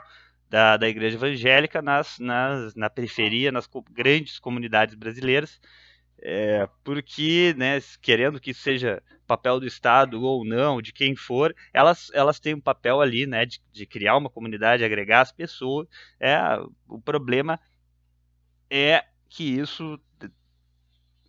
da, 0.49 0.77
da 0.77 0.87
igreja 0.87 1.17
evangélica 1.17 1.81
nas, 1.81 2.19
nas, 2.19 2.75
na 2.75 2.89
periferia, 2.89 3.51
nas 3.51 3.69
grandes 3.91 4.39
comunidades 4.39 4.95
brasileiras, 4.95 5.59
é, 6.21 6.69
porque, 6.83 7.53
né, 7.57 7.79
querendo 8.01 8.39
que 8.39 8.53
seja 8.53 9.01
papel 9.33 9.59
do 9.59 9.65
Estado 9.65 10.21
ou 10.21 10.45
não, 10.45 10.81
de 10.81 10.93
quem 10.93 11.15
for, 11.15 11.55
elas, 11.73 12.11
elas 12.13 12.39
têm 12.39 12.53
um 12.53 12.61
papel 12.61 13.01
ali, 13.01 13.25
né, 13.25 13.45
de, 13.45 13.59
de 13.71 13.85
criar 13.85 14.15
uma 14.15 14.29
comunidade, 14.29 14.83
agregar 14.83 15.21
as 15.21 15.31
pessoas. 15.31 15.87
É, 16.19 16.37
o 16.87 17.01
problema 17.01 17.59
é 18.69 19.03
que 19.27 19.43
isso 19.43 19.99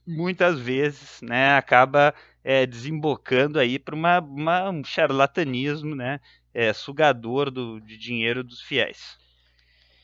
muitas 0.06 0.60
vezes, 0.60 1.22
né, 1.22 1.56
acaba 1.56 2.14
é, 2.42 2.66
desembocando 2.66 3.58
aí 3.58 3.78
para 3.78 3.94
uma, 3.94 4.20
uma, 4.20 4.70
um 4.70 4.84
charlatanismo, 4.84 5.94
né, 5.94 6.20
é, 6.52 6.72
sugador 6.74 7.50
do, 7.50 7.80
de 7.80 7.96
dinheiro 7.96 8.44
dos 8.44 8.60
fiéis. 8.60 9.18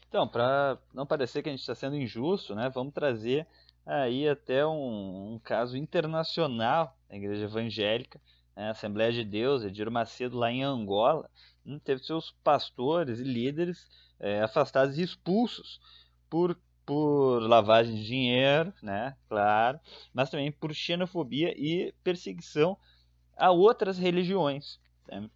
Então, 0.09 0.27
para 0.27 0.79
não 0.95 1.07
parecer 1.07 1.43
que 1.43 1.51
a 1.51 1.53
gente 1.53 1.61
está 1.61 1.75
sendo 1.75 1.97
injusto, 1.97 2.55
né, 2.55 2.71
vamos 2.75 2.95
trazer 2.95 3.47
aí 3.85 4.29
até 4.29 4.67
um, 4.67 5.35
um 5.35 5.39
caso 5.39 5.77
internacional 5.77 6.97
da 7.09 7.17
Igreja 7.17 7.45
Evangélica, 7.45 8.21
né, 8.55 8.69
a 8.69 8.71
Assembleia 8.71 9.13
de 9.13 9.25
Deus, 9.25 9.65
Edir 9.65 9.91
Macedo, 9.91 10.39
lá 10.39 10.51
em 10.51 10.63
Angola, 10.63 11.29
hum, 11.65 11.79
teve 11.79 12.03
seus 12.03 12.31
pastores 12.45 13.19
e 13.19 13.25
líderes 13.25 13.89
é, 14.19 14.43
afastados 14.43 14.99
e 14.99 15.03
expulsos 15.03 15.81
por, 16.29 16.59
por 16.85 17.41
lavagem 17.41 17.95
de 17.95 18.07
dinheiro, 18.07 18.73
né, 18.83 19.17
claro, 19.29 19.81
mas 20.13 20.31
também 20.31 20.53
por 20.53 20.73
xenofobia 20.75 21.55
e 21.57 21.93
perseguição 22.05 22.77
a 23.37 23.51
outras 23.51 23.99
religiões. 23.99 24.79
Né? 25.09 25.29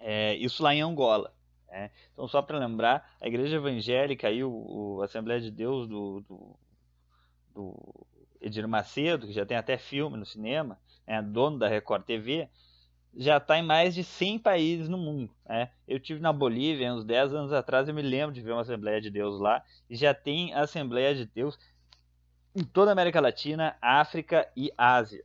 É, 0.00 0.34
isso 0.36 0.62
lá 0.62 0.74
em 0.74 0.80
Angola. 0.80 1.32
Né? 1.68 1.90
Então, 2.12 2.26
só 2.26 2.40
para 2.40 2.58
lembrar, 2.58 3.14
a 3.20 3.28
Igreja 3.28 3.56
Evangélica 3.56 4.30
e 4.30 4.42
o, 4.42 4.50
o 4.50 5.02
Assembleia 5.02 5.40
de 5.40 5.50
Deus 5.50 5.86
do, 5.86 6.20
do 6.22 6.56
do 7.54 8.06
Edir 8.40 8.66
Macedo, 8.66 9.26
que 9.26 9.32
já 9.32 9.44
tem 9.44 9.56
até 9.56 9.76
filme 9.76 10.16
no 10.16 10.24
cinema, 10.24 10.78
é 11.06 11.20
dono 11.20 11.58
da 11.58 11.68
Record 11.68 12.04
TV, 12.04 12.48
já 13.14 13.38
está 13.38 13.58
em 13.58 13.62
mais 13.62 13.94
de 13.94 14.04
100 14.04 14.38
países 14.38 14.88
no 14.88 14.96
mundo. 14.96 15.30
Né? 15.46 15.70
Eu 15.86 15.98
tive 15.98 16.20
na 16.20 16.32
Bolívia 16.32 16.92
uns 16.92 17.04
10 17.04 17.34
anos 17.34 17.52
atrás, 17.52 17.88
eu 17.88 17.94
me 17.94 18.02
lembro 18.02 18.32
de 18.32 18.40
ver 18.40 18.52
uma 18.52 18.62
Assembleia 18.62 19.00
de 19.00 19.10
Deus 19.10 19.40
lá, 19.40 19.62
e 19.88 19.96
já 19.96 20.14
tem 20.14 20.54
Assembleia 20.54 21.14
de 21.14 21.26
Deus 21.26 21.58
em 22.54 22.64
toda 22.64 22.90
a 22.90 22.92
América 22.92 23.20
Latina, 23.20 23.76
África 23.80 24.48
e 24.56 24.72
Ásia. 24.76 25.24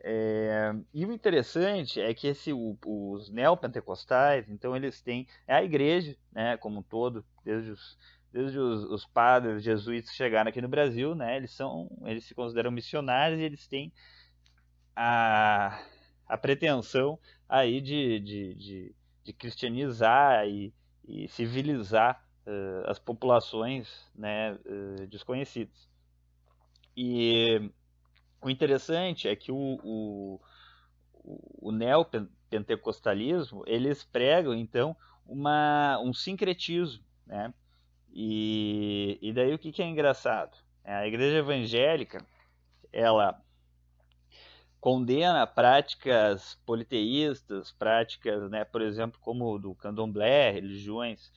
É, 0.00 0.72
e 0.94 1.04
o 1.04 1.12
interessante 1.12 2.00
é 2.00 2.14
que 2.14 2.28
esse, 2.28 2.52
o, 2.52 2.78
os 2.84 3.28
neopentecostais, 3.30 4.48
então 4.48 4.76
eles 4.76 5.00
têm 5.00 5.26
é 5.46 5.56
a 5.56 5.64
igreja, 5.64 6.16
né, 6.32 6.56
como 6.56 6.78
um 6.78 6.82
todo, 6.82 7.24
desde 7.44 7.72
os 7.72 7.98
desde 8.32 8.58
os, 8.58 8.84
os 8.84 9.06
padres 9.06 9.62
jesuítas 9.62 10.12
chegaram 10.14 10.48
aqui 10.48 10.60
no 10.60 10.68
Brasil, 10.68 11.14
né, 11.14 11.36
eles 11.36 11.52
são, 11.52 11.90
eles 12.04 12.24
se 12.24 12.34
consideram 12.34 12.70
missionários 12.70 13.40
e 13.40 13.42
eles 13.42 13.66
têm 13.66 13.92
a, 14.94 15.80
a 16.26 16.36
pretensão 16.36 17.18
aí 17.48 17.80
de, 17.80 18.20
de, 18.20 18.54
de, 18.54 18.94
de 19.24 19.32
cristianizar 19.32 20.46
e, 20.46 20.74
e 21.06 21.28
civilizar 21.28 22.22
uh, 22.46 22.90
as 22.90 22.98
populações 22.98 24.10
né, 24.14 24.52
uh, 24.52 25.06
desconhecidas. 25.06 25.88
E 26.96 27.70
o 28.42 28.50
interessante 28.50 29.28
é 29.28 29.36
que 29.36 29.52
o, 29.52 29.78
o, 29.82 30.40
o 31.22 31.72
neopentecostalismo, 31.72 33.62
eles 33.66 34.04
pregam, 34.04 34.54
então, 34.54 34.96
uma, 35.26 36.00
um 36.00 36.12
sincretismo, 36.12 37.04
né? 37.26 37.52
E, 38.10 39.18
e 39.20 39.32
daí 39.32 39.54
o 39.54 39.58
que, 39.58 39.72
que 39.72 39.82
é 39.82 39.86
engraçado? 39.86 40.56
É, 40.84 40.94
a 40.94 41.06
igreja 41.06 41.38
evangélica, 41.38 42.24
ela 42.92 43.40
condena 44.80 45.46
práticas 45.46 46.58
politeístas, 46.64 47.72
práticas, 47.72 48.48
né, 48.50 48.64
por 48.64 48.80
exemplo, 48.80 49.20
como 49.20 49.58
do 49.58 49.74
candomblé, 49.74 50.50
religiões 50.50 51.32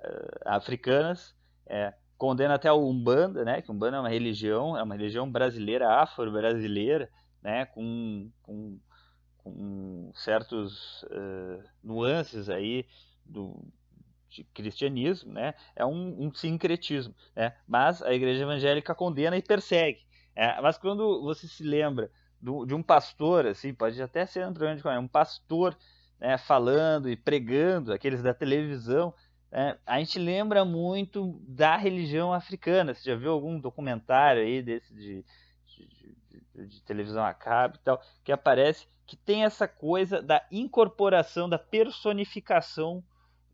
uh, 0.00 0.40
africanas, 0.44 1.34
é, 1.66 1.94
condena 2.18 2.54
até 2.54 2.70
o 2.70 2.86
Umbanda, 2.86 3.44
né, 3.44 3.62
que 3.62 3.70
Umbanda 3.70 3.96
é 3.96 4.00
uma 4.00 4.08
religião, 4.08 4.76
é 4.76 4.82
uma 4.82 4.94
religião 4.94 5.30
brasileira, 5.30 6.00
afro-brasileira, 6.00 7.08
né, 7.42 7.64
com, 7.66 8.30
com, 8.42 8.78
com 9.38 10.10
certos 10.14 11.02
uh, 11.04 11.62
nuances 11.82 12.50
aí 12.50 12.84
do, 13.24 13.64
cristianismo, 14.54 15.32
né? 15.32 15.54
É 15.74 15.84
um, 15.84 16.26
um 16.26 16.34
sincretismo, 16.34 17.14
né? 17.34 17.54
Mas 17.66 18.02
a 18.02 18.12
igreja 18.12 18.42
evangélica 18.42 18.94
condena 18.94 19.36
e 19.36 19.42
persegue. 19.42 20.00
É, 20.34 20.60
mas 20.60 20.78
quando 20.78 21.22
você 21.22 21.46
se 21.48 21.62
lembra 21.62 22.10
do, 22.40 22.64
de 22.64 22.74
um 22.74 22.82
pastor, 22.82 23.46
assim, 23.46 23.74
pode 23.74 24.00
até 24.00 24.24
ser 24.24 24.46
um 24.46 24.52
de 24.52 24.62
um 24.98 25.08
pastor 25.08 25.76
né, 26.18 26.38
falando 26.38 27.08
e 27.08 27.16
pregando, 27.16 27.92
aqueles 27.92 28.22
da 28.22 28.32
televisão, 28.32 29.12
né, 29.50 29.76
a 29.84 29.98
gente 29.98 30.18
lembra 30.18 30.64
muito 30.64 31.40
da 31.46 31.76
religião 31.76 32.32
africana. 32.32 32.94
Você 32.94 33.10
já 33.10 33.16
viu 33.16 33.32
algum 33.32 33.58
documentário 33.58 34.42
aí 34.42 34.62
desse 34.62 34.94
de, 34.94 35.24
de, 35.66 36.16
de, 36.54 36.66
de 36.66 36.82
televisão 36.82 37.24
a 37.24 37.34
cabo 37.34 37.76
e 37.76 37.80
tal, 37.80 38.00
que 38.24 38.32
aparece 38.32 38.86
que 39.06 39.16
tem 39.16 39.44
essa 39.44 39.66
coisa 39.66 40.22
da 40.22 40.46
incorporação, 40.52 41.48
da 41.48 41.58
personificação 41.58 43.02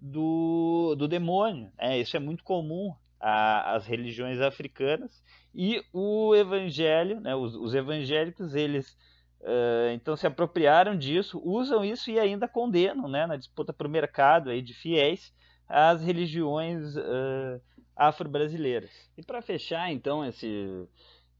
do, 0.00 0.94
do 0.96 1.08
demônio. 1.08 1.70
É, 1.78 1.98
isso 1.98 2.16
é 2.16 2.20
muito 2.20 2.44
comum 2.44 2.94
às 3.20 3.86
religiões 3.86 4.40
africanas. 4.40 5.22
E 5.54 5.82
o 5.92 6.34
evangelho, 6.34 7.20
né, 7.20 7.34
os, 7.34 7.54
os 7.54 7.74
evangélicos, 7.74 8.54
eles 8.54 8.96
uh, 9.40 9.90
então 9.94 10.16
se 10.16 10.26
apropriaram 10.26 10.96
disso, 10.96 11.40
usam 11.42 11.84
isso 11.84 12.10
e 12.10 12.18
ainda 12.18 12.46
condenam 12.46 13.08
né, 13.08 13.26
na 13.26 13.36
disputa 13.36 13.72
por 13.72 13.88
mercado 13.88 14.50
aí 14.50 14.60
de 14.60 14.74
fiéis 14.74 15.32
as 15.68 16.02
religiões 16.02 16.96
uh, 16.96 17.60
afro-brasileiras. 17.96 18.90
E 19.16 19.22
para 19.22 19.42
fechar 19.42 19.90
então 19.90 20.24
esse 20.24 20.86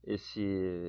esse, 0.03 0.41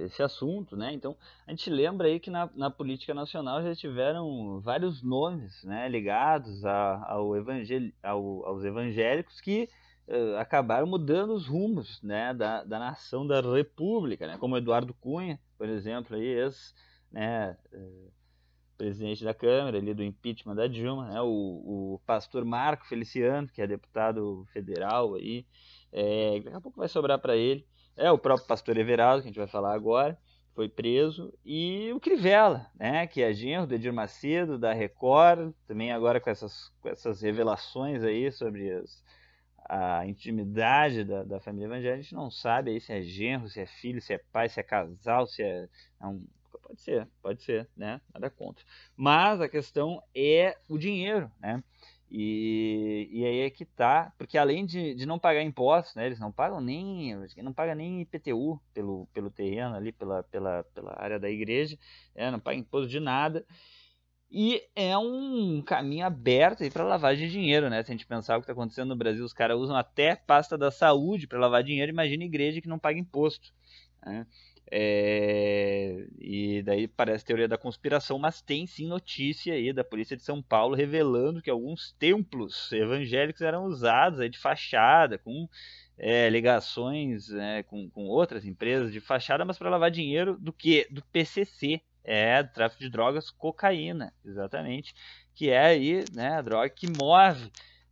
esse 0.04 0.22
assunto, 0.22 0.76
né? 0.76 0.92
Então, 0.92 1.16
a 1.46 1.50
gente 1.50 1.68
lembra 1.68 2.06
aí 2.08 2.20
que 2.20 2.30
na, 2.30 2.48
na 2.54 2.70
política 2.70 3.12
nacional 3.12 3.62
já 3.62 3.74
tiveram 3.74 4.60
vários 4.60 5.02
nomes, 5.02 5.64
né, 5.64 5.88
ligados 5.88 6.64
a, 6.64 7.04
ao 7.10 7.36
evangel, 7.36 7.90
ao, 8.02 8.46
aos 8.46 8.64
evangélicos 8.64 9.40
que 9.40 9.68
uh, 10.06 10.36
acabaram 10.38 10.86
mudando 10.86 11.34
os 11.34 11.46
rumos, 11.46 12.00
né, 12.02 12.32
da, 12.32 12.62
da 12.62 12.78
nação 12.78 13.26
da 13.26 13.40
república, 13.40 14.26
né? 14.26 14.38
Como 14.38 14.56
Eduardo 14.56 14.94
Cunha, 14.94 15.40
por 15.56 15.68
exemplo, 15.68 16.16
aí, 16.16 16.26
ex, 16.26 16.74
né, 17.10 17.56
uh, 17.72 18.12
presidente 18.76 19.24
da 19.24 19.34
Câmara 19.34 19.76
ali 19.76 19.92
do 19.92 20.04
impeachment 20.04 20.54
da 20.54 20.68
Dilma, 20.68 21.08
né? 21.08 21.20
O, 21.20 21.94
o 21.94 22.00
pastor 22.06 22.44
Marco 22.44 22.86
Feliciano, 22.86 23.48
que 23.48 23.60
é 23.60 23.66
deputado 23.66 24.46
federal 24.52 25.16
aí, 25.16 25.44
é, 25.92 26.40
daqui 26.40 26.56
a 26.56 26.60
pouco 26.60 26.78
vai 26.78 26.88
sobrar 26.88 27.18
para 27.18 27.36
ele. 27.36 27.66
É 27.98 28.12
o 28.12 28.18
próprio 28.18 28.46
pastor 28.46 28.78
Everaldo, 28.78 29.22
que 29.22 29.28
a 29.28 29.30
gente 29.30 29.38
vai 29.38 29.48
falar 29.48 29.74
agora, 29.74 30.16
foi 30.54 30.68
preso, 30.68 31.32
e 31.44 31.92
o 31.92 31.98
Crivella, 31.98 32.70
né, 32.78 33.06
que 33.08 33.20
é 33.22 33.32
genro 33.32 33.66
do 33.66 33.74
Edir 33.74 33.92
Macedo, 33.92 34.56
da 34.56 34.72
Record, 34.72 35.52
também 35.66 35.92
agora 35.92 36.20
com 36.20 36.30
essas, 36.30 36.68
com 36.80 36.88
essas 36.88 37.20
revelações 37.20 38.04
aí 38.04 38.30
sobre 38.30 38.70
as, 38.72 39.02
a 39.68 40.06
intimidade 40.06 41.04
da, 41.04 41.24
da 41.24 41.40
família 41.40 41.66
evangélica, 41.66 41.98
a 41.98 42.02
gente 42.02 42.14
não 42.14 42.30
sabe 42.30 42.70
aí 42.70 42.80
se 42.80 42.92
é 42.92 43.02
genro, 43.02 43.48
se 43.48 43.60
é 43.60 43.66
filho, 43.66 44.00
se 44.00 44.14
é 44.14 44.18
pai, 44.32 44.48
se 44.48 44.60
é 44.60 44.62
casal, 44.62 45.26
se 45.26 45.42
é, 45.42 45.68
é 46.00 46.06
um, 46.06 46.24
pode 46.62 46.80
ser, 46.80 47.08
pode 47.20 47.42
ser, 47.42 47.68
né, 47.76 48.00
nada 48.14 48.30
contra. 48.30 48.64
Mas 48.96 49.40
a 49.40 49.48
questão 49.48 50.00
é 50.14 50.56
o 50.68 50.78
dinheiro, 50.78 51.30
né, 51.40 51.62
e, 52.10 53.08
e 53.12 53.24
aí 53.24 53.40
é 53.40 53.50
que 53.50 53.64
tá, 53.64 54.12
porque 54.16 54.38
além 54.38 54.64
de, 54.64 54.94
de 54.94 55.04
não 55.04 55.18
pagar 55.18 55.42
impostos, 55.42 55.94
né, 55.94 56.06
eles 56.06 56.18
não 56.18 56.32
pagam 56.32 56.60
nem, 56.60 57.14
não 57.42 57.52
paga 57.52 57.74
nem 57.74 58.00
IPTU 58.00 58.60
pelo, 58.72 59.06
pelo 59.12 59.30
terreno 59.30 59.74
ali, 59.74 59.92
pela, 59.92 60.22
pela, 60.22 60.64
pela 60.74 60.94
área 60.98 61.18
da 61.18 61.28
igreja, 61.28 61.78
é, 62.14 62.30
não 62.30 62.40
paga 62.40 62.58
imposto 62.58 62.88
de 62.88 62.98
nada. 62.98 63.44
E 64.30 64.62
é 64.76 64.96
um 64.96 65.62
caminho 65.62 66.04
aberto 66.04 66.70
para 66.70 66.84
lavagem 66.84 67.26
de 67.26 67.32
dinheiro, 67.32 67.70
né? 67.70 67.82
Se 67.82 67.90
a 67.90 67.94
gente 67.94 68.06
pensar 68.06 68.36
o 68.36 68.40
que 68.40 68.44
está 68.44 68.52
acontecendo 68.52 68.90
no 68.90 68.96
Brasil, 68.96 69.24
os 69.24 69.32
caras 69.32 69.56
usam 69.58 69.74
até 69.74 70.14
pasta 70.16 70.56
da 70.56 70.70
saúde 70.70 71.26
para 71.26 71.38
lavar 71.38 71.62
dinheiro, 71.62 71.90
imagina 71.90 72.24
igreja 72.24 72.60
que 72.60 72.68
não 72.68 72.78
paga 72.78 72.98
imposto. 72.98 73.52
Né? 74.04 74.26
É, 74.70 76.06
E 76.18 76.62
daí 76.62 76.86
parece 76.86 77.24
teoria 77.24 77.48
da 77.48 77.56
conspiração, 77.56 78.18
mas 78.18 78.42
tem 78.42 78.66
sim 78.66 78.86
notícia 78.86 79.54
aí 79.54 79.72
da 79.72 79.82
polícia 79.84 80.16
de 80.16 80.22
São 80.22 80.42
Paulo 80.42 80.74
revelando 80.74 81.40
que 81.40 81.50
alguns 81.50 81.92
templos 81.92 82.70
evangélicos 82.72 83.40
eram 83.42 83.64
usados 83.64 84.20
aí 84.20 84.28
de 84.28 84.38
fachada, 84.38 85.18
com 85.18 85.48
é, 85.98 86.28
ligações 86.28 87.30
é, 87.30 87.62
com, 87.62 87.88
com 87.90 88.06
outras 88.06 88.44
empresas 88.44 88.92
de 88.92 89.00
fachada, 89.00 89.44
mas 89.44 89.58
para 89.58 89.70
lavar 89.70 89.90
dinheiro 89.90 90.36
do 90.38 90.52
que? 90.52 90.86
Do 90.90 91.02
PCC, 91.06 91.80
é, 92.04 92.42
do 92.42 92.52
tráfico 92.52 92.82
de 92.82 92.90
drogas, 92.90 93.30
cocaína, 93.30 94.12
exatamente, 94.24 94.94
que 95.34 95.50
é 95.50 95.66
aí 95.66 96.04
né, 96.14 96.36
a 96.36 96.42
droga 96.42 96.70
que 96.70 96.86
move 96.86 97.50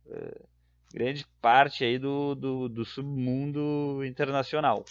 é, 0.09 0.41
grande 0.93 1.25
parte 1.41 1.83
aí 1.83 1.99
do, 1.99 2.33
do, 2.35 2.69
do 2.69 2.85
submundo 2.85 4.03
internacional. 4.05 4.85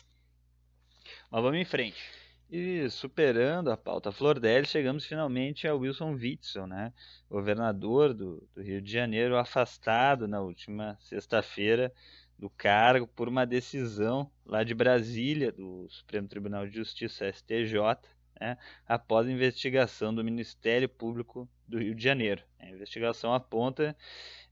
Mas 1.31 1.43
vamos 1.43 1.59
em 1.59 1.65
frente. 1.65 2.03
E 2.49 2.89
superando 2.91 3.73
a 3.73 3.77
pauta 3.77 4.13
Flor 4.13 4.39
Delis, 4.39 4.71
chegamos 4.71 5.05
finalmente 5.05 5.67
ao 5.67 5.79
Wilson 5.79 6.13
Witzel, 6.13 6.67
né? 6.67 6.93
governador 7.29 8.15
do, 8.15 8.49
do 8.55 8.63
Rio 8.63 8.81
de 8.81 8.93
Janeiro, 8.93 9.37
afastado 9.37 10.29
na 10.29 10.41
última 10.41 10.97
sexta-feira 11.01 11.93
do 12.39 12.49
cargo 12.49 13.07
por 13.07 13.29
uma 13.29 13.45
decisão 13.45 14.31
lá 14.45 14.63
de 14.63 14.75
Brasília, 14.75 15.51
do 15.51 15.89
Supremo 15.89 16.29
Tribunal 16.29 16.69
de 16.69 16.77
Justiça, 16.77 17.29
STJ, 17.33 17.99
né? 18.41 18.57
após 18.87 19.27
a 19.27 19.33
investigação 19.33 20.15
do 20.15 20.23
Ministério 20.23 20.89
Público 20.89 21.49
do 21.67 21.79
Rio 21.79 21.97
de 21.97 22.05
Janeiro. 22.05 22.43
A 22.61 22.69
investigação 22.69 23.35
aponta 23.35 23.97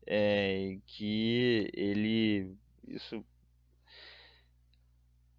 é, 0.07 0.79
que 0.87 1.71
ele. 1.75 2.57
Isso 2.89 3.25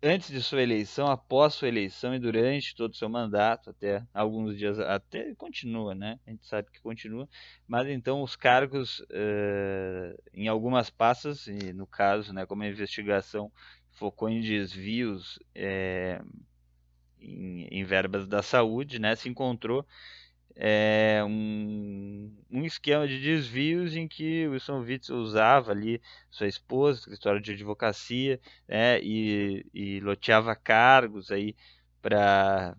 antes 0.06 0.30
de 0.30 0.40
sua 0.40 0.62
eleição, 0.62 1.08
após 1.08 1.56
sua 1.56 1.68
eleição 1.68 2.14
e 2.14 2.20
durante 2.20 2.76
todo 2.76 2.94
o 2.94 2.96
seu 2.96 3.10
mandato, 3.10 3.72
até 3.72 4.06
alguns 4.14 4.56
dias, 4.56 4.80
até 4.80 5.34
continua, 5.34 5.96
né? 5.96 6.20
A 6.28 6.30
gente 6.30 6.46
sabe 6.46 6.70
que 6.72 6.80
continua, 6.80 7.28
mas 7.68 7.88
então 7.88 8.22
os 8.22 8.36
cargos 8.36 9.00
uh, 9.00 10.24
em 10.32 10.48
algumas 10.48 10.92
pastas, 10.92 11.48
e 11.48 11.74
no 11.74 11.88
caso, 11.88 12.32
né, 12.32 12.46
como 12.46 12.62
a 12.62 12.68
investigação 12.68 13.52
focou 13.94 14.30
em 14.30 14.42
desvios 14.42 15.40
é, 15.56 16.22
em, 17.20 17.68
em, 17.72 17.84
verbas 17.84 18.28
da 18.28 18.44
saúde, 18.44 19.00
né, 19.00 19.16
se 19.16 19.28
encontrou 19.28 19.88
é, 20.56 21.22
um, 21.26 22.32
um, 22.50 22.64
esquema 22.64 23.08
de 23.08 23.20
desvios 23.20 23.96
em 23.96 24.08
que 24.08 24.48
Wilson 24.48 24.80
Witzel 24.80 25.18
usava 25.18 25.72
ali 25.72 26.02
sua 26.32 26.48
esposa, 26.48 27.00
escritório 27.00 27.42
de 27.42 27.52
advocacia, 27.52 28.40
né, 28.68 29.00
e, 29.02 29.66
e 29.74 30.00
loteava 30.00 30.56
cargos 30.56 31.32
aí 31.32 31.56
para 32.02 32.76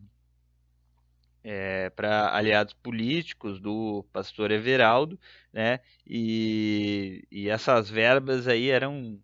é, 1.45 1.91
para 1.91 2.35
aliados 2.35 2.75
políticos 2.75 3.61
do 3.61 4.05
pastor 4.13 4.51
Everaldo, 4.51 5.19
né, 5.53 5.81
e, 6.07 7.25
e 7.31 7.49
essas 7.49 7.89
verbas 7.89 8.49
aí 8.49 8.69
eram 8.71 9.21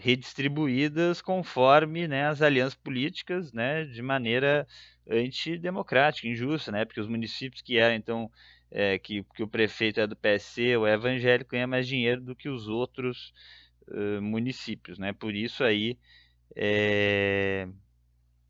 redistribuídas 0.00 1.20
conforme 1.20 2.08
né, 2.08 2.26
as 2.26 2.40
alianças 2.42 2.74
políticas, 2.74 3.52
né, 3.52 3.84
de 3.84 4.00
maneira 4.02 4.66
antidemocrática, 5.08 6.28
injusta, 6.28 6.72
né? 6.72 6.84
Porque 6.84 7.00
os 7.00 7.08
municípios 7.08 7.62
que 7.62 7.78
eram, 7.78 7.94
então, 7.94 8.30
é, 8.70 8.98
que, 8.98 9.24
que 9.34 9.42
o 9.42 9.48
prefeito 9.48 10.00
é 10.00 10.06
do 10.06 10.16
PSC 10.16 10.76
ou 10.76 10.86
é 10.86 10.94
evangélico 10.94 11.50
ganha 11.50 11.66
mais 11.66 11.86
dinheiro 11.86 12.20
do 12.20 12.36
que 12.36 12.48
os 12.48 12.68
outros 12.68 13.32
uh, 13.88 14.22
municípios, 14.22 14.98
né? 14.98 15.12
Por 15.12 15.34
isso 15.34 15.64
aí 15.64 15.98
é, 16.56 17.68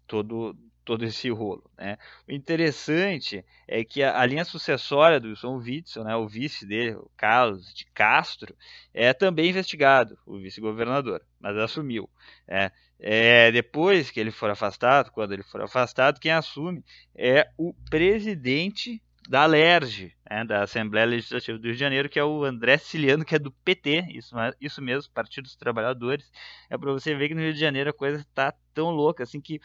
todo 0.06 0.56
todo 0.90 1.04
esse 1.04 1.30
rolo, 1.30 1.62
né? 1.78 1.96
O 2.28 2.32
interessante 2.32 3.44
é 3.68 3.84
que 3.84 4.02
a, 4.02 4.20
a 4.20 4.26
linha 4.26 4.44
sucessória 4.44 5.20
do 5.20 5.28
Wilson 5.28 5.58
Witzel, 5.58 6.02
né, 6.02 6.16
o 6.16 6.26
vice 6.26 6.66
dele, 6.66 6.96
o 6.96 7.08
Carlos 7.16 7.72
de 7.72 7.86
Castro, 7.94 8.56
é 8.92 9.12
também 9.12 9.50
investigado, 9.50 10.18
o 10.26 10.36
vice-governador, 10.40 11.22
mas 11.38 11.56
assumiu. 11.56 12.10
É, 12.48 12.72
é, 12.98 13.52
depois 13.52 14.10
que 14.10 14.18
ele 14.18 14.32
for 14.32 14.50
afastado, 14.50 15.12
quando 15.12 15.30
ele 15.30 15.44
for 15.44 15.62
afastado, 15.62 16.18
quem 16.18 16.32
assume 16.32 16.84
é 17.14 17.48
o 17.56 17.72
presidente 17.88 19.00
da 19.28 19.46
LERJ, 19.46 20.12
né, 20.28 20.44
da 20.44 20.64
Assembleia 20.64 21.06
Legislativa 21.06 21.56
do 21.56 21.62
Rio 21.66 21.74
de 21.74 21.78
Janeiro, 21.78 22.08
que 22.08 22.18
é 22.18 22.24
o 22.24 22.42
André 22.42 22.78
Ciliano, 22.78 23.24
que 23.24 23.36
é 23.36 23.38
do 23.38 23.52
PT, 23.52 24.06
isso, 24.10 24.34
isso 24.60 24.82
mesmo, 24.82 25.12
Partido 25.12 25.44
dos 25.44 25.54
Trabalhadores. 25.54 26.28
É 26.68 26.76
para 26.76 26.90
você 26.90 27.14
ver 27.14 27.28
que 27.28 27.34
no 27.36 27.40
Rio 27.40 27.54
de 27.54 27.60
Janeiro 27.60 27.90
a 27.90 27.92
coisa 27.92 28.22
está 28.22 28.52
tão 28.74 28.90
louca, 28.90 29.22
assim 29.22 29.40
que 29.40 29.60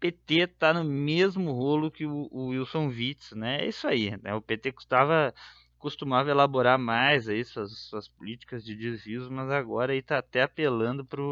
PT 0.00 0.40
está 0.42 0.72
no 0.72 0.84
mesmo 0.84 1.52
rolo 1.52 1.90
que 1.90 2.06
o, 2.06 2.28
o, 2.30 2.48
Wilson 2.48 2.88
Witz, 2.88 3.32
né? 3.32 3.62
É 3.62 3.68
isso 3.68 3.86
aí, 3.86 4.16
né? 4.22 4.34
O 4.34 4.40
PT 4.40 4.72
custava, 4.72 5.34
costumava 5.78 6.30
elaborar 6.30 6.78
mais 6.78 7.28
aí 7.28 7.44
suas, 7.44 7.72
suas 7.78 8.08
políticas 8.08 8.64
de 8.64 8.74
desvios, 8.74 9.28
mas 9.28 9.50
agora 9.50 9.94
está 9.94 10.18
até 10.18 10.42
apelando 10.42 11.04
para 11.04 11.22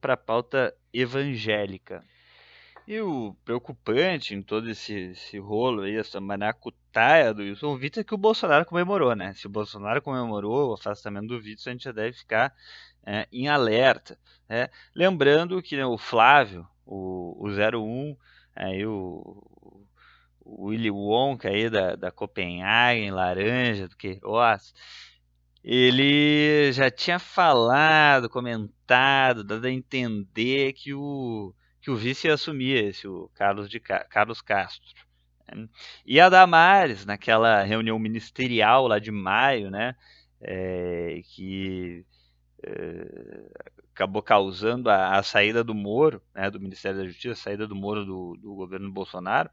para 0.00 0.14
a 0.14 0.16
pauta 0.16 0.74
evangélica. 0.92 2.04
E 2.86 3.00
o 3.00 3.36
preocupante 3.44 4.34
em 4.34 4.42
todo 4.42 4.68
esse, 4.68 4.92
esse 5.12 5.38
rolo 5.38 5.82
aí, 5.82 5.96
essa 5.96 6.20
maracutaia 6.20 7.32
do 7.32 7.42
Wilson 7.42 7.74
Witzel 7.74 8.00
é 8.00 8.04
que 8.04 8.14
o 8.14 8.18
Bolsonaro 8.18 8.66
comemorou, 8.66 9.14
né? 9.14 9.32
Se 9.34 9.46
o 9.46 9.50
Bolsonaro 9.50 10.02
comemorou 10.02 10.70
o 10.70 10.74
afastamento 10.74 11.28
do 11.28 11.36
Witzel, 11.36 11.70
a 11.70 11.74
gente 11.74 11.84
já 11.84 11.92
deve 11.92 12.16
ficar 12.16 12.52
é, 13.06 13.28
em 13.32 13.48
alerta. 13.48 14.18
Né? 14.48 14.68
Lembrando 14.94 15.62
que 15.62 15.76
né, 15.76 15.86
o 15.86 15.96
Flávio, 15.96 16.66
o, 16.90 17.36
o 17.38 17.48
01, 17.48 18.16
aí 18.56 18.84
o, 18.84 19.46
o 20.44 20.66
Willy 20.66 20.90
Wonka 20.90 21.48
aí 21.48 21.70
da, 21.70 21.94
da 21.94 22.10
Copenhagen, 22.10 23.12
Laranja, 23.12 23.88
do 23.88 23.96
Queiroz, 23.96 24.74
ele 25.62 26.72
já 26.72 26.90
tinha 26.90 27.18
falado, 27.18 28.28
comentado, 28.28 29.44
dado 29.44 29.66
a 29.66 29.70
entender 29.70 30.72
que 30.72 30.92
o, 30.94 31.54
que 31.80 31.90
o 31.90 31.96
vice 31.96 32.26
ia 32.26 32.34
assumir 32.34 32.84
esse, 32.84 33.06
o 33.06 33.30
Carlos, 33.34 33.68
de, 33.70 33.78
Carlos 33.78 34.42
Castro. 34.42 34.90
Né? 35.54 35.68
E 36.04 36.18
a 36.18 36.28
Damares, 36.28 37.04
naquela 37.06 37.62
reunião 37.62 37.98
ministerial 37.98 38.88
lá 38.88 38.98
de 38.98 39.12
maio, 39.12 39.70
né, 39.70 39.94
é, 40.40 41.20
que 41.24 42.04
acabou 43.94 44.22
causando 44.22 44.88
a, 44.88 45.18
a, 45.18 45.22
saída 45.22 45.62
do 45.62 45.74
Moro, 45.74 46.22
né, 46.34 46.50
do 46.50 46.58
Ministério 46.58 46.98
da 46.98 47.06
Justiça, 47.06 47.32
a 47.32 47.44
saída 47.44 47.66
do 47.66 47.74
Moro 47.74 48.04
do, 48.04 48.36
do 48.40 48.54
governo 48.54 48.90
Bolsonaro, 48.90 49.50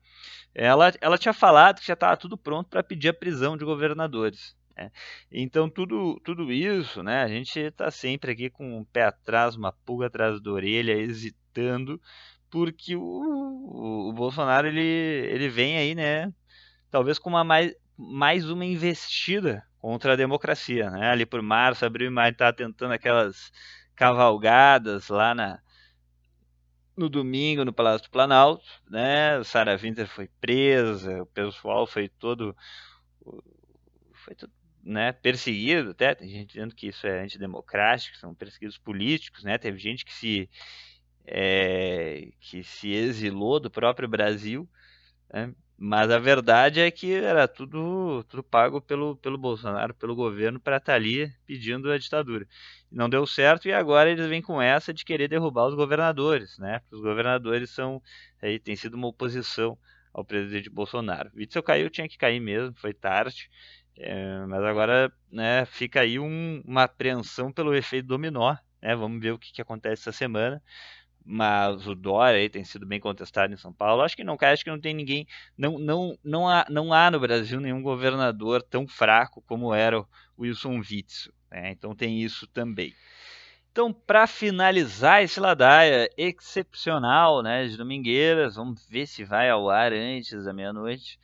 ela, 0.55 0.93
ela 1.01 1.17
tinha 1.17 1.33
falado 1.33 1.79
que 1.79 1.87
já 1.87 1.93
estava 1.93 2.15
tudo 2.15 2.37
pronto 2.37 2.69
para 2.69 2.83
pedir 2.83 3.09
a 3.09 3.13
prisão 3.13 3.57
de 3.57 3.65
governadores. 3.65 4.55
Né? 4.75 4.91
Então, 5.31 5.69
tudo, 5.69 6.19
tudo 6.23 6.51
isso, 6.51 7.03
né, 7.03 7.23
a 7.23 7.27
gente 7.27 7.59
está 7.59 7.91
sempre 7.91 8.31
aqui 8.31 8.49
com 8.49 8.77
um 8.77 8.85
pé 8.85 9.03
atrás, 9.03 9.55
uma 9.55 9.71
pulga 9.71 10.07
atrás 10.07 10.41
da 10.41 10.51
orelha, 10.51 10.93
hesitando, 10.93 12.01
porque 12.49 12.95
o, 12.95 13.01
o, 13.01 14.09
o 14.09 14.13
Bolsonaro 14.13 14.67
ele, 14.67 14.81
ele 14.81 15.49
vem 15.49 15.77
aí, 15.77 15.93
né, 15.93 16.31
talvez 16.89 17.19
com 17.19 17.29
uma 17.29 17.43
mais, 17.43 17.75
mais 17.97 18.49
uma 18.49 18.63
investida 18.63 19.66
contra 19.79 20.13
a 20.13 20.15
democracia. 20.15 20.89
Né? 20.89 21.09
Ali 21.09 21.25
por 21.25 21.41
março, 21.41 21.85
abril 21.85 22.07
e 22.07 22.11
maio, 22.11 22.31
está 22.31 22.51
tentando 22.51 22.93
aquelas 22.93 23.51
cavalgadas 23.95 25.09
lá 25.09 25.33
na, 25.33 25.59
no 26.95 27.07
domingo 27.09 27.63
no 27.63 27.71
Palácio 27.71 28.07
do 28.07 28.11
Planalto, 28.11 28.65
né? 28.89 29.43
Sarah 29.43 29.77
Winter 29.77 30.07
foi 30.07 30.27
presa, 30.41 31.21
o 31.21 31.25
pessoal 31.27 31.85
foi 31.85 32.09
todo 32.09 32.55
foi 34.13 34.35
todo 34.35 34.51
né, 34.83 35.11
perseguido, 35.11 35.91
até 35.91 36.15
tem 36.15 36.29
gente 36.29 36.47
dizendo 36.53 36.73
que 36.73 36.87
isso 36.87 37.05
é 37.05 37.21
antidemocrático, 37.21 38.17
são 38.17 38.33
perseguidos 38.33 38.77
políticos, 38.77 39.43
né? 39.43 39.57
Teve 39.57 39.77
gente 39.77 40.05
que 40.05 40.13
se 40.13 40.49
é, 41.25 42.29
que 42.39 42.63
se 42.63 42.91
exilou 42.91 43.59
do 43.59 43.69
próprio 43.69 44.07
Brasil, 44.07 44.67
né? 45.31 45.53
mas 45.77 46.09
a 46.09 46.17
verdade 46.17 46.79
é 46.79 46.89
que 46.89 47.13
era 47.13 47.47
tudo, 47.47 48.23
tudo 48.27 48.41
pago 48.43 48.81
pelo, 48.81 49.15
pelo 49.17 49.37
Bolsonaro, 49.37 49.93
pelo 49.93 50.15
governo, 50.15 50.59
para 50.59 50.77
estar 50.77 50.93
tá 50.93 50.95
ali 50.95 51.31
pedindo 51.45 51.91
a 51.91 51.97
ditadura. 51.97 52.47
Não 52.91 53.07
deu 53.09 53.27
certo 53.27 53.67
e 53.67 53.73
agora 53.73 54.09
eles 54.09 54.27
vêm 54.27 54.41
com 54.41 54.61
essa 54.61 54.93
de 54.93 55.05
querer 55.05 55.27
derrubar 55.27 55.67
os 55.67 55.75
governadores, 55.75 56.57
né? 56.57 56.81
Os 56.91 57.01
governadores 57.01 57.69
são 57.69 58.01
aí 58.41 58.57
tem 58.59 58.75
sido 58.75 58.95
uma 58.95 59.07
oposição 59.07 59.77
ao 60.13 60.25
presidente 60.25 60.69
Bolsonaro. 60.69 61.31
Witzel 61.35 61.61
caiu, 61.61 61.89
tinha 61.91 62.09
que 62.09 62.17
cair 62.17 62.39
mesmo, 62.39 62.73
foi 62.75 62.93
tarde. 62.93 63.49
É, 63.99 64.45
mas 64.47 64.63
agora 64.63 65.11
né, 65.31 65.65
fica 65.65 66.01
aí 66.01 66.19
um, 66.19 66.61
uma 66.65 66.83
apreensão 66.83 67.51
pelo 67.51 67.75
efeito 67.75 68.07
dominó. 68.07 68.55
Né? 68.81 68.95
Vamos 68.95 69.21
ver 69.21 69.31
o 69.31 69.39
que, 69.39 69.51
que 69.53 69.61
acontece 69.61 70.03
essa 70.03 70.11
semana. 70.11 70.61
Mas 71.29 71.85
o 71.85 71.93
Dória 71.93 72.39
aí 72.39 72.49
tem 72.49 72.63
sido 72.63 72.85
bem 72.85 73.01
contestado 73.01 73.53
em 73.53 73.57
São 73.57 73.73
Paulo. 73.73 74.01
Acho 74.01 74.15
que 74.15 74.23
não 74.23 74.37
acho 74.39 74.63
que 74.63 74.69
não 74.69 74.79
tem 74.79 74.93
ninguém. 74.93 75.27
Não, 75.57 75.77
não, 75.77 76.17
não, 76.23 76.47
há, 76.47 76.65
não 76.69 76.93
há 76.93 77.11
no 77.11 77.19
Brasil 77.19 77.59
nenhum 77.59 77.81
governador 77.81 78.63
tão 78.63 78.87
fraco 78.87 79.43
como 79.45 79.73
era 79.73 79.99
o 79.99 80.07
Wilson 80.39 80.79
Witzel. 80.79 81.33
Né? 81.51 81.71
Então 81.71 81.93
tem 81.93 82.21
isso 82.21 82.47
também. 82.47 82.93
Então, 83.69 83.93
para 83.93 84.25
finalizar 84.25 85.21
esse 85.21 85.39
Ladaia 85.39 86.09
excepcional, 86.17 87.43
né, 87.43 87.67
de 87.67 87.77
Domingueiras, 87.77 88.55
vamos 88.55 88.87
ver 88.87 89.05
se 89.05 89.23
vai 89.23 89.49
ao 89.49 89.69
ar 89.69 89.93
antes 89.93 90.45
da 90.45 90.53
meia-noite. 90.53 91.19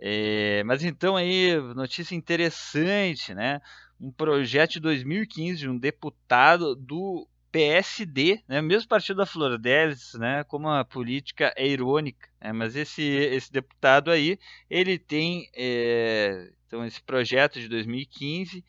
É, 0.00 0.64
mas 0.64 0.82
então 0.82 1.16
aí, 1.16 1.56
notícia 1.76 2.16
interessante, 2.16 3.32
né? 3.32 3.60
Um 4.00 4.10
projeto 4.10 4.72
de 4.72 4.80
2015 4.80 5.58
de 5.58 5.68
um 5.68 5.78
deputado 5.78 6.74
do 6.74 7.28
PSD, 7.54 8.42
né, 8.48 8.60
mesmo 8.60 8.88
partido 8.88 9.18
da 9.18 9.26
Flordelis, 9.26 10.14
né, 10.14 10.42
como 10.42 10.68
a 10.68 10.84
política 10.84 11.54
é 11.56 11.64
irônica, 11.64 12.28
né, 12.40 12.52
mas 12.52 12.74
esse, 12.74 13.00
esse 13.00 13.52
deputado 13.52 14.10
aí, 14.10 14.36
ele 14.68 14.98
tem 14.98 15.48
é, 15.54 16.50
então 16.66 16.84
esse 16.84 17.00
projeto 17.00 17.60
de 17.60 17.68
2015 17.68 18.64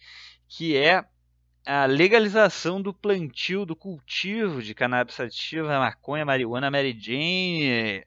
que 0.48 0.78
é 0.78 1.04
a 1.65 1.88
legalização 1.88 2.80
do 2.80 2.93
plantio, 2.93 3.65
do 3.65 3.76
cultivo 3.76 4.62
de 4.62 4.76
cannabis 4.76 5.15
sativa, 5.15 5.80
maconha, 5.80 6.24
marihuana, 6.24 6.69
Mary 6.69 6.95
Jane, 6.95 8.06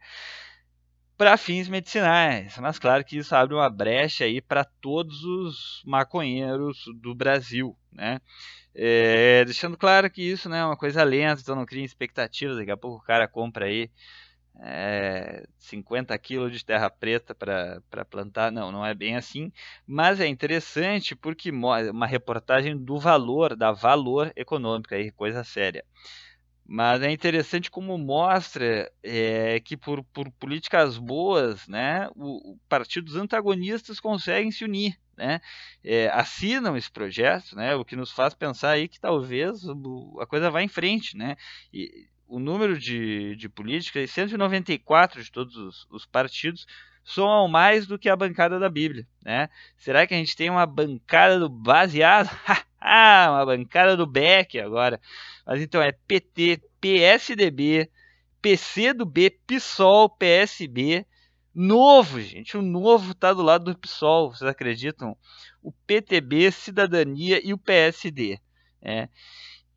para 1.16 1.36
fins 1.36 1.68
medicinais. 1.68 2.56
Mas 2.58 2.78
claro 2.78 3.04
que 3.04 3.18
isso 3.18 3.34
abre 3.34 3.56
uma 3.56 3.68
brecha 3.68 4.24
aí 4.24 4.40
para 4.40 4.64
todos 4.64 5.24
os 5.24 5.82
maconheiros 5.84 6.84
do 7.02 7.16
Brasil, 7.16 7.76
né? 7.90 8.20
É, 8.80 9.44
deixando 9.44 9.76
claro 9.76 10.08
que 10.08 10.22
isso 10.22 10.48
né, 10.48 10.60
é 10.60 10.64
uma 10.64 10.76
coisa 10.76 11.02
lenta, 11.02 11.40
então 11.42 11.56
não 11.56 11.66
cria 11.66 11.84
expectativas. 11.84 12.56
Daqui 12.58 12.70
a 12.70 12.76
pouco 12.76 12.98
o 12.98 13.06
cara 13.06 13.26
compra 13.26 13.66
aí 13.66 13.90
é, 14.60 15.44
50 15.58 16.16
quilos 16.18 16.52
de 16.52 16.64
terra 16.64 16.88
preta 16.88 17.34
para 17.34 18.04
plantar. 18.04 18.52
Não, 18.52 18.70
não 18.70 18.86
é 18.86 18.94
bem 18.94 19.16
assim. 19.16 19.52
Mas 19.84 20.20
é 20.20 20.28
interessante 20.28 21.16
porque 21.16 21.50
uma 21.50 22.06
reportagem 22.06 22.76
do 22.76 23.00
valor, 23.00 23.56
da 23.56 23.72
valor 23.72 24.32
econômico, 24.36 24.94
aí, 24.94 25.10
coisa 25.10 25.42
séria. 25.42 25.84
Mas 26.64 27.02
é 27.02 27.10
interessante 27.10 27.70
como 27.72 27.98
mostra 27.98 28.92
é, 29.02 29.58
que 29.58 29.76
por, 29.76 30.04
por, 30.04 30.30
políticas 30.32 30.98
boas, 30.98 31.66
né, 31.66 32.08
o, 32.14 32.56
partidos 32.68 33.16
antagonistas 33.16 33.98
conseguem 33.98 34.52
se 34.52 34.64
unir, 34.64 34.96
né, 35.18 35.40
é, 35.84 36.08
assinam 36.08 36.76
esse 36.76 36.90
projeto, 36.90 37.54
né, 37.54 37.74
o 37.74 37.84
que 37.84 37.96
nos 37.96 38.10
faz 38.10 38.32
pensar 38.32 38.70
aí 38.70 38.88
que 38.88 38.98
talvez 38.98 39.66
a 40.20 40.26
coisa 40.26 40.50
vá 40.50 40.62
em 40.62 40.68
frente, 40.68 41.16
né, 41.16 41.36
e, 41.72 42.06
o 42.28 42.38
número 42.38 42.78
de, 42.78 43.34
de 43.36 43.48
políticas, 43.48 44.10
194 44.10 45.22
de 45.22 45.32
todos 45.32 45.56
os, 45.56 45.86
os 45.90 46.06
partidos, 46.06 46.66
somam 47.02 47.48
mais 47.48 47.86
do 47.86 47.98
que 47.98 48.08
a 48.08 48.14
bancada 48.14 48.58
da 48.58 48.68
Bíblia, 48.68 49.06
né? 49.24 49.48
Será 49.78 50.06
que 50.06 50.12
a 50.12 50.16
gente 50.18 50.36
tem 50.36 50.50
uma 50.50 50.66
bancada 50.66 51.38
do 51.38 51.48
baseado? 51.48 52.28
ah, 52.78 53.28
uma 53.30 53.46
bancada 53.46 53.96
do 53.96 54.06
Beck 54.06 54.60
agora. 54.60 55.00
Mas 55.46 55.62
então 55.62 55.80
é 55.80 55.90
PT, 55.90 56.60
PSDB, 56.78 57.90
PCdoB, 58.42 59.30
PSOL, 59.46 60.10
PSB, 60.10 61.06
Novo, 61.60 62.20
gente, 62.20 62.56
o 62.56 62.62
Novo 62.62 63.10
está 63.10 63.32
do 63.32 63.42
lado 63.42 63.64
do 63.64 63.76
PSOL, 63.76 64.32
vocês 64.32 64.48
acreditam? 64.48 65.16
O 65.60 65.72
PTB, 65.72 66.52
Cidadania 66.52 67.44
e 67.44 67.52
o 67.52 67.58
PSD. 67.58 68.38
É. 68.80 69.08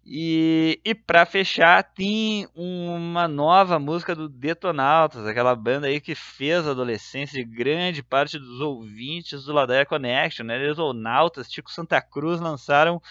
E, 0.05 0.79
e 0.85 0.93
para 0.93 1.25
fechar, 1.25 1.81
tem 1.83 2.47
uma 2.53 3.27
nova 3.27 3.79
música 3.79 4.15
do 4.15 4.29
Detonautas, 4.29 5.25
aquela 5.25 5.55
banda 5.55 5.87
aí 5.87 5.99
que 5.99 6.13
fez 6.13 6.67
a 6.67 6.71
adolescência 6.71 7.43
de 7.43 7.49
grande 7.49 8.03
parte 8.03 8.37
dos 8.37 8.61
ouvintes 8.61 9.45
do 9.45 9.51
Ladaia 9.51 9.83
Connection, 9.83 10.45
né? 10.45 10.59
Detonautas, 10.59 11.49
Tico 11.49 11.71
Santa 11.71 11.99
Cruz 11.99 12.39
lançaram 12.39 13.01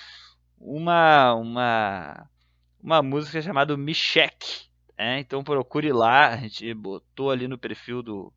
uma 0.61 1.35
uma 1.35 2.25
uma 2.81 3.03
música 3.03 3.43
chamada 3.43 3.77
Michek, 3.77 4.70
né? 5.01 5.19
Então 5.19 5.43
procure 5.43 5.91
lá, 5.93 6.29
a 6.29 6.37
gente 6.37 6.75
botou 6.75 7.31
ali 7.31 7.49
no 7.49 7.57
perfil 7.57 8.03
do 8.03 8.31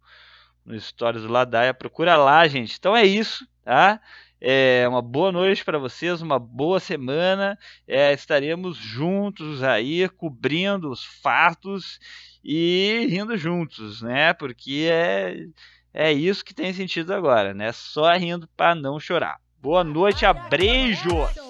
no 0.66 0.80
Stories 0.80 1.24
do 1.24 1.28
Ladaia, 1.28 1.74
procura 1.74 2.16
lá, 2.16 2.48
gente. 2.48 2.78
Então 2.80 2.96
é 2.96 3.04
isso, 3.04 3.46
tá? 3.66 4.00
É 4.40 4.88
uma 4.88 5.02
boa 5.02 5.30
noite 5.30 5.64
para 5.66 5.78
vocês, 5.78 6.22
uma 6.22 6.40
boa 6.40 6.80
semana. 6.80 7.60
É, 7.86 8.14
estaremos 8.14 8.78
juntos 8.78 9.62
aí, 9.62 10.08
cobrindo 10.08 10.90
os 10.90 11.04
fatos 11.04 12.00
e 12.42 13.08
rindo 13.10 13.36
juntos, 13.36 14.02
né? 14.02 14.34
Porque 14.34 14.88
é, 14.90 15.46
é 15.94 16.14
isso 16.14 16.46
que 16.46 16.54
tem 16.54 16.72
sentido 16.72 17.14
agora, 17.14 17.54
né? 17.54 17.74
Só 17.74 18.10
rindo 18.14 18.48
para 18.56 18.74
não 18.74 19.02
chorar. 19.02 19.38
Boa 19.62 19.84
noite, 19.84 20.26
abreijos! 20.26 21.43